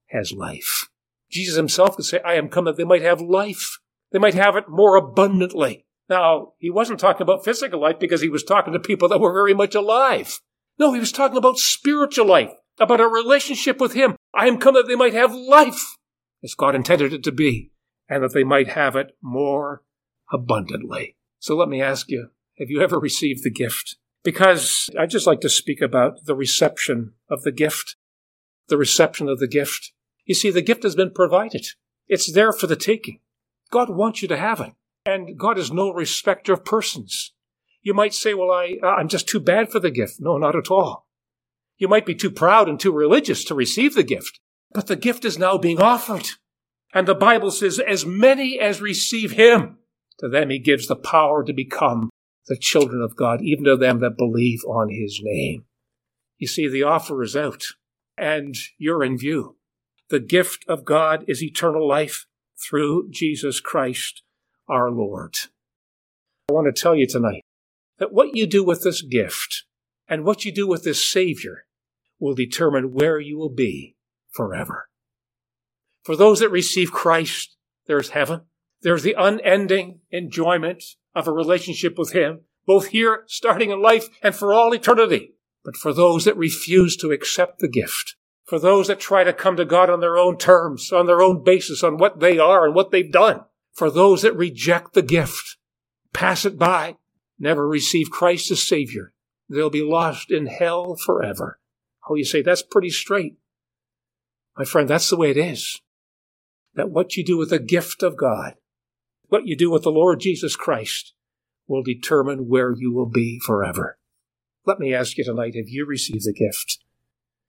has 0.07 0.33
life. 0.33 0.89
Jesus 1.31 1.57
himself 1.57 1.97
could 1.97 2.07
say, 2.07 2.21
I 2.25 2.35
am 2.35 2.49
come 2.49 2.65
that 2.65 2.79
they 2.79 2.85
might 2.85 3.03
have 3.03 3.21
life, 3.21 3.79
they 4.13 4.19
might 4.19 4.35
have 4.35 4.57
it 4.57 4.69
more 4.69 4.97
abundantly. 4.97 5.85
Now, 6.09 6.55
he 6.59 6.71
wasn't 6.71 7.01
talking 7.01 7.23
about 7.23 7.45
physical 7.45 7.81
life 7.81 7.99
because 7.99 8.23
he 8.23 8.29
was 8.29 8.45
talking 8.45 8.73
to 8.73 8.81
people 8.81 9.09
that 9.09 9.21
were 9.21 9.33
very 9.33 9.53
much 9.53 9.75
alive. 9.75 10.41
No, 10.79 10.93
he 10.95 11.01
was 11.01 11.13
talking 11.13 11.37
about 11.37 11.59
spiritual 11.59 12.27
life, 12.27 12.53
about 12.79 13.01
a 13.01 13.09
relationship 13.09 13.81
with 13.81 13.95
him. 13.95 14.17
I 14.35 14.47
am 14.47 14.59
come 14.59 14.75
that 14.75 14.87
they 14.89 14.97
might 14.97 15.15
have 15.15 15.35
life 15.35 15.97
as 16.45 16.55
God 16.55 16.75
intended 16.75 17.13
it 17.13 17.25
to 17.25 17.33
be, 17.33 17.73
and 18.09 18.23
that 18.23 18.35
they 18.35 18.45
might 18.45 18.69
have 18.69 18.95
it 18.95 19.17
more 19.23 19.83
abundantly. 20.31 21.17
So 21.39 21.57
let 21.57 21.69
me 21.69 21.81
ask 21.81 22.11
you, 22.11 22.29
have 22.59 22.71
you 22.71 22.83
ever 22.83 23.01
received 23.01 23.43
the 23.43 23.51
gift? 23.51 23.97
Because 24.23 24.91
I'd 24.99 25.11
just 25.11 25.27
like 25.27 25.41
to 25.41 25.49
speak 25.49 25.81
about 25.81 26.27
the 26.27 26.35
reception 26.35 27.15
of 27.31 27.43
the 27.43 27.53
gift. 27.53 27.97
The 28.69 28.77
reception 28.77 29.29
of 29.29 29.39
the 29.39 29.49
gift. 29.49 29.93
You 30.25 30.35
see, 30.35 30.51
the 30.51 30.63
gift 30.63 30.83
has 30.83 30.95
been 30.95 31.11
provided. 31.11 31.67
It's 32.09 32.33
there 32.33 32.53
for 32.53 32.67
the 32.67 32.77
taking. 32.77 33.21
God 33.71 33.91
wants 33.91 34.23
you 34.23 34.29
to 34.29 34.37
have 34.37 34.61
it. 34.61 34.73
And 35.07 35.39
God 35.39 35.59
is 35.59 35.71
no 35.71 35.93
respecter 35.93 36.53
of 36.53 36.65
persons. 36.65 37.33
You 37.83 37.93
might 37.93 38.15
say, 38.15 38.33
well, 38.33 38.51
I, 38.51 38.77
uh, 38.83 38.87
I'm 38.87 39.09
just 39.09 39.29
too 39.29 39.41
bad 39.41 39.71
for 39.71 39.81
the 39.81 39.91
gift. 39.91 40.17
No, 40.21 40.39
not 40.39 40.57
at 40.57 40.71
all. 40.71 41.04
You 41.79 41.89
might 41.89 42.07
be 42.07 42.15
too 42.15 42.31
proud 42.31 42.69
and 42.69 42.79
too 42.79 42.93
religious 42.93 43.45
to 43.45 43.55
receive 43.55 43.95
the 43.95 44.03
gift, 44.03 44.41
but 44.73 44.87
the 44.87 44.97
gift 44.97 45.25
is 45.25 45.39
now 45.39 45.59
being 45.59 45.81
offered. 45.81 46.27
And 46.93 47.09
the 47.09 47.15
Bible 47.15 47.51
says, 47.51 47.81
as 47.81 48.07
many 48.07 48.61
as 48.61 48.81
receive 48.81 49.33
him, 49.33 49.79
to 50.21 50.29
them 50.29 50.51
he 50.51 50.61
gives 50.61 50.87
the 50.87 50.97
power 50.97 51.43
to 51.43 51.53
become 51.53 52.11
the 52.47 52.57
children 52.57 53.03
of 53.03 53.17
God, 53.17 53.41
even 53.43 53.65
to 53.65 53.77
them 53.77 54.01
that 54.01 54.17
believe 54.17 54.61
on 54.67 54.91
his 54.91 55.21
name. 55.23 55.65
You 56.39 56.47
see, 56.47 56.69
the 56.69 56.83
offer 56.83 57.23
is 57.23 57.35
out, 57.35 57.65
and 58.17 58.55
you're 58.79 59.03
in 59.03 59.19
view. 59.19 59.57
The 60.11 60.21
gift 60.21 60.65
of 60.69 60.85
God 60.85 61.25
is 61.27 61.43
eternal 61.43 61.89
life 61.89 62.27
through 62.57 63.11
Jesus 63.11 63.61
Christ 63.61 64.23
our 64.69 64.91
Lord. 64.91 65.37
I 66.49 66.53
want 66.53 66.75
to 66.75 66.81
tell 66.81 66.95
you 66.95 67.07
tonight 67.07 67.43
that 67.99 68.13
what 68.13 68.37
you 68.37 68.47
do 68.47 68.63
with 68.63 68.83
this 68.83 69.03
gift 69.03 69.65
and 70.09 70.25
what 70.25 70.45
you 70.45 70.53
do 70.53 70.67
with 70.67 70.85
this 70.85 71.09
Savior 71.09 71.67
will 72.19 72.35
determine 72.35 72.93
where 72.93 73.19
you 73.19 73.37
will 73.37 73.51
be 73.51 73.97
forever. 74.31 74.89
For 76.03 76.17
those 76.17 76.41
that 76.41 76.51
receive 76.51 76.93
Christ, 76.93 77.57
there's 77.87 78.11
heaven. 78.11 78.43
There's 78.83 79.03
the 79.03 79.17
unending 79.17 80.01
enjoyment 80.11 80.85
of 81.15 81.27
a 81.27 81.33
relationship 81.33 81.97
with 81.97 82.13
Him, 82.13 82.41
both 82.67 82.89
here, 82.89 83.25
starting 83.27 83.71
in 83.71 83.81
life, 83.81 84.09
and 84.23 84.35
for 84.35 84.53
all 84.53 84.75
eternity. 84.75 85.35
But 85.65 85.77
for 85.77 85.95
those 85.95 86.27
that 86.27 86.37
refuse 86.37 86.97
to 86.99 87.11
accept 87.11 87.61
the 87.61 87.69
gift, 87.69 88.17
for 88.45 88.59
those 88.59 88.89
that 88.89 89.01
try 89.01 89.25
to 89.25 89.33
come 89.33 89.57
to 89.57 89.65
God 89.65 89.89
on 89.89 90.01
their 90.01 90.19
own 90.19 90.37
terms, 90.37 90.93
on 90.93 91.07
their 91.07 91.23
own 91.23 91.43
basis, 91.43 91.83
on 91.83 91.97
what 91.97 92.21
they 92.21 92.39
are 92.39 92.67
and 92.67 92.75
what 92.75 92.91
they've 92.91 93.11
done, 93.11 93.41
for 93.73 93.91
those 93.91 94.21
that 94.23 94.37
reject 94.37 94.93
the 94.93 95.03
gift, 95.03 95.57
pass 96.13 96.45
it 96.45 96.59
by, 96.59 96.97
never 97.39 97.67
receive 97.67 98.11
Christ 98.11 98.51
as 98.51 98.63
Savior, 98.63 99.14
they'll 99.49 99.71
be 99.71 99.83
lost 99.83 100.31
in 100.31 100.47
hell 100.47 100.97
forever. 100.97 101.59
Oh, 102.09 102.15
you 102.15 102.25
say, 102.25 102.43
that's 102.43 102.63
pretty 102.63 102.91
straight. 102.91 103.37
My 104.57 104.65
friend, 104.65 104.89
that's 104.89 105.11
the 105.11 105.17
way 105.17 105.31
it 105.31 105.37
is. 105.37 105.81
That 106.75 106.91
what 106.91 107.17
you 107.17 107.25
do 107.25 107.37
with 107.37 107.51
the 107.51 107.59
gift 107.59 108.03
of 108.03 108.17
God, 108.17 108.55
what 109.29 109.47
you 109.47 109.57
do 109.57 109.71
with 109.71 109.83
the 109.83 109.91
Lord 109.91 110.21
Jesus 110.21 110.57
Christ, 110.57 111.15
will 111.67 111.83
determine 111.83 112.49
where 112.49 112.73
you 112.73 112.93
will 112.93 113.09
be 113.09 113.41
forever. 113.41 113.99
Let 114.67 114.79
me 114.79 114.95
ask 114.95 115.19
you 115.19 115.25
tonight, 115.25 115.55
have 115.57 115.69
you 115.69 115.87
received 115.87 116.25
the 116.25 116.33
gift? 116.33 116.79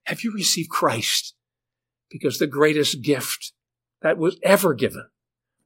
Have 0.03 0.23
you 0.23 0.31
received 0.31 0.69
Christ? 0.69 1.35
Because 2.09 2.37
the 2.37 2.47
greatest 2.47 3.01
gift 3.01 3.53
that 4.01 4.17
was 4.17 4.37
ever 4.43 4.73
given 4.73 5.07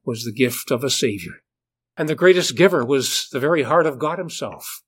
was 0.05 0.23
the 0.23 0.31
gift 0.31 0.71
of 0.71 0.83
a 0.83 0.89
Savior. 0.89 1.43
And 1.97 2.07
the 2.07 2.15
greatest 2.15 2.55
giver 2.55 2.85
was 2.85 3.27
the 3.31 3.39
very 3.39 3.63
heart 3.63 3.85
of 3.85 3.99
God 3.99 4.17
Himself. 4.17 4.81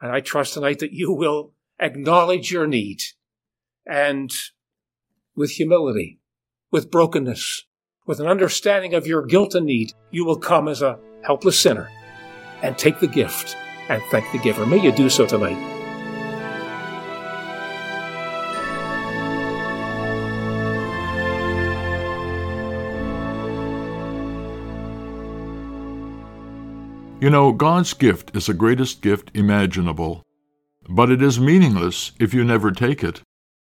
And 0.00 0.12
I 0.12 0.20
trust 0.20 0.54
tonight 0.54 0.78
that 0.78 0.92
you 0.92 1.12
will 1.12 1.52
acknowledge 1.78 2.50
your 2.50 2.66
need 2.66 3.02
and 3.86 4.30
with 5.34 5.52
humility, 5.52 6.20
with 6.70 6.90
brokenness, 6.90 7.66
with 8.06 8.20
an 8.20 8.26
understanding 8.26 8.94
of 8.94 9.06
your 9.06 9.24
guilt 9.24 9.54
and 9.54 9.66
need, 9.66 9.92
you 10.10 10.24
will 10.24 10.38
come 10.38 10.68
as 10.68 10.82
a 10.82 10.98
helpless 11.22 11.58
sinner 11.58 11.90
and 12.62 12.76
take 12.76 13.00
the 13.00 13.06
gift 13.06 13.56
and 13.88 14.02
thank 14.10 14.30
the 14.32 14.38
giver. 14.38 14.66
May 14.66 14.82
you 14.82 14.92
do 14.92 15.08
so 15.08 15.26
tonight. 15.26 15.79
You 27.20 27.28
know, 27.28 27.52
God's 27.52 27.92
gift 27.92 28.34
is 28.34 28.46
the 28.46 28.54
greatest 28.54 29.02
gift 29.02 29.30
imaginable, 29.34 30.22
but 30.88 31.10
it 31.10 31.20
is 31.20 31.38
meaningless 31.38 32.12
if 32.18 32.32
you 32.32 32.44
never 32.44 32.72
take 32.72 33.04
it. 33.04 33.20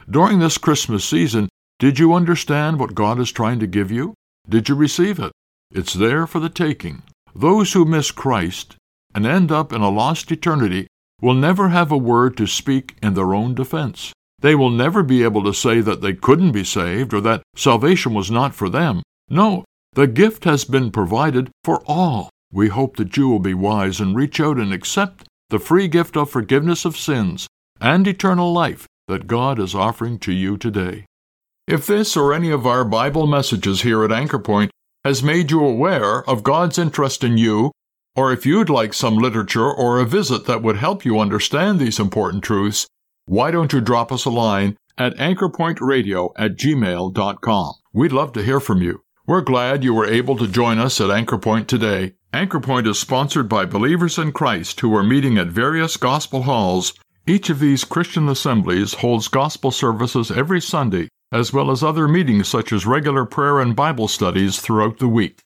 During 0.08 0.38
this 0.38 0.58
Christmas 0.58 1.04
season, 1.04 1.48
did 1.80 1.98
you 1.98 2.14
understand 2.14 2.78
what 2.78 2.94
God 2.94 3.18
is 3.18 3.32
trying 3.32 3.58
to 3.58 3.66
give 3.66 3.90
you? 3.90 4.14
Did 4.48 4.68
you 4.68 4.76
receive 4.76 5.18
it? 5.18 5.32
It's 5.72 5.92
there 5.92 6.24
for 6.28 6.38
the 6.38 6.48
taking. 6.48 7.02
Those 7.34 7.72
who 7.72 7.84
miss 7.84 8.12
Christ 8.12 8.76
and 9.12 9.26
end 9.26 9.50
up 9.50 9.72
in 9.72 9.80
a 9.80 9.90
lost 9.90 10.30
eternity 10.30 10.86
will 11.20 11.34
never 11.34 11.70
have 11.70 11.90
a 11.90 11.98
word 11.98 12.36
to 12.36 12.46
speak 12.46 12.94
in 13.02 13.14
their 13.14 13.34
own 13.34 13.56
defense. 13.56 14.12
They 14.38 14.54
will 14.54 14.70
never 14.70 15.02
be 15.02 15.24
able 15.24 15.42
to 15.42 15.52
say 15.52 15.80
that 15.80 16.00
they 16.00 16.12
couldn't 16.12 16.52
be 16.52 16.62
saved 16.62 17.12
or 17.12 17.20
that 17.22 17.42
salvation 17.56 18.14
was 18.14 18.30
not 18.30 18.54
for 18.54 18.68
them. 18.68 19.02
No, 19.28 19.64
the 19.94 20.06
gift 20.06 20.44
has 20.44 20.64
been 20.64 20.92
provided 20.92 21.50
for 21.64 21.82
all. 21.86 22.30
We 22.52 22.68
hope 22.68 22.96
that 22.96 23.16
you 23.16 23.28
will 23.28 23.40
be 23.40 23.54
wise 23.54 24.00
and 24.00 24.16
reach 24.16 24.40
out 24.40 24.56
and 24.56 24.72
accept 24.72 25.24
the 25.50 25.58
free 25.58 25.88
gift 25.88 26.16
of 26.16 26.30
forgiveness 26.30 26.84
of 26.84 26.96
sins 26.96 27.46
and 27.80 28.06
eternal 28.06 28.52
life 28.52 28.86
that 29.06 29.26
God 29.26 29.58
is 29.58 29.74
offering 29.74 30.18
to 30.20 30.32
you 30.32 30.56
today. 30.56 31.06
If 31.66 31.86
this 31.86 32.16
or 32.16 32.32
any 32.32 32.50
of 32.50 32.66
our 32.66 32.84
Bible 32.84 33.26
messages 33.26 33.82
here 33.82 34.04
at 34.04 34.12
Anchor 34.12 34.38
Point 34.38 34.70
has 35.04 35.22
made 35.22 35.50
you 35.50 35.64
aware 35.64 36.28
of 36.28 36.42
God's 36.42 36.78
interest 36.78 37.22
in 37.22 37.38
you, 37.38 37.72
or 38.16 38.32
if 38.32 38.46
you'd 38.46 38.70
like 38.70 38.94
some 38.94 39.16
literature 39.16 39.70
or 39.70 39.98
a 39.98 40.04
visit 40.04 40.46
that 40.46 40.62
would 40.62 40.76
help 40.76 41.04
you 41.04 41.20
understand 41.20 41.78
these 41.78 42.00
important 42.00 42.42
truths, 42.42 42.86
why 43.26 43.50
don't 43.50 43.72
you 43.72 43.80
drop 43.80 44.10
us 44.10 44.24
a 44.24 44.30
line 44.30 44.76
at 44.96 45.14
anchorpointradio 45.16 46.30
at 46.36 46.56
gmail.com? 46.56 47.74
We'd 47.92 48.12
love 48.12 48.32
to 48.32 48.42
hear 48.42 48.60
from 48.60 48.82
you. 48.82 49.02
We're 49.28 49.42
glad 49.42 49.84
you 49.84 49.92
were 49.92 50.06
able 50.06 50.38
to 50.38 50.48
join 50.48 50.78
us 50.78 51.02
at 51.02 51.10
Anchor 51.10 51.36
Point 51.36 51.68
today. 51.68 52.14
Anchor 52.32 52.60
Point 52.60 52.86
is 52.86 52.98
sponsored 52.98 53.46
by 53.46 53.66
believers 53.66 54.16
in 54.16 54.32
Christ 54.32 54.80
who 54.80 54.96
are 54.96 55.02
meeting 55.02 55.36
at 55.36 55.48
various 55.48 55.98
gospel 55.98 56.44
halls. 56.44 56.94
Each 57.26 57.50
of 57.50 57.58
these 57.58 57.84
Christian 57.84 58.26
assemblies 58.30 58.94
holds 58.94 59.28
gospel 59.28 59.70
services 59.70 60.30
every 60.30 60.62
Sunday, 60.62 61.08
as 61.30 61.52
well 61.52 61.70
as 61.70 61.82
other 61.82 62.08
meetings 62.08 62.48
such 62.48 62.72
as 62.72 62.86
regular 62.86 63.26
prayer 63.26 63.60
and 63.60 63.76
Bible 63.76 64.08
studies 64.08 64.60
throughout 64.60 64.98
the 64.98 65.08
week. 65.08 65.42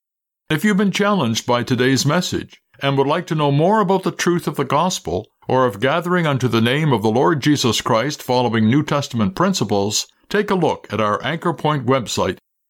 If 0.49 0.65
you've 0.65 0.77
been 0.77 0.93
challenged 0.93 1.45
by 1.45 1.65
today's 1.65 2.07
message 2.07 2.63
and 2.81 2.97
would 2.97 3.09
like 3.09 3.27
to 3.27 3.35
know 3.35 3.51
more 3.51 3.81
about 3.81 4.05
the 4.05 4.13
truth 4.13 4.47
of 4.47 4.55
the 4.55 4.65
gospel, 4.65 5.27
or 5.49 5.67
of 5.67 5.81
gathering 5.81 6.25
unto 6.25 6.47
the 6.47 6.61
name 6.61 6.93
of 6.93 7.03
the 7.03 7.11
Lord 7.11 7.41
Jesus 7.41 7.81
Christ 7.81 8.23
following 8.23 8.71
New 8.71 8.85
Testament 8.85 9.35
principles, 9.35 10.07
take 10.29 10.53
a 10.53 10.55
look 10.55 10.87
at 10.93 11.01
our 11.01 11.21
Anchor 11.25 11.53
Point 11.53 11.85
website 11.85 12.39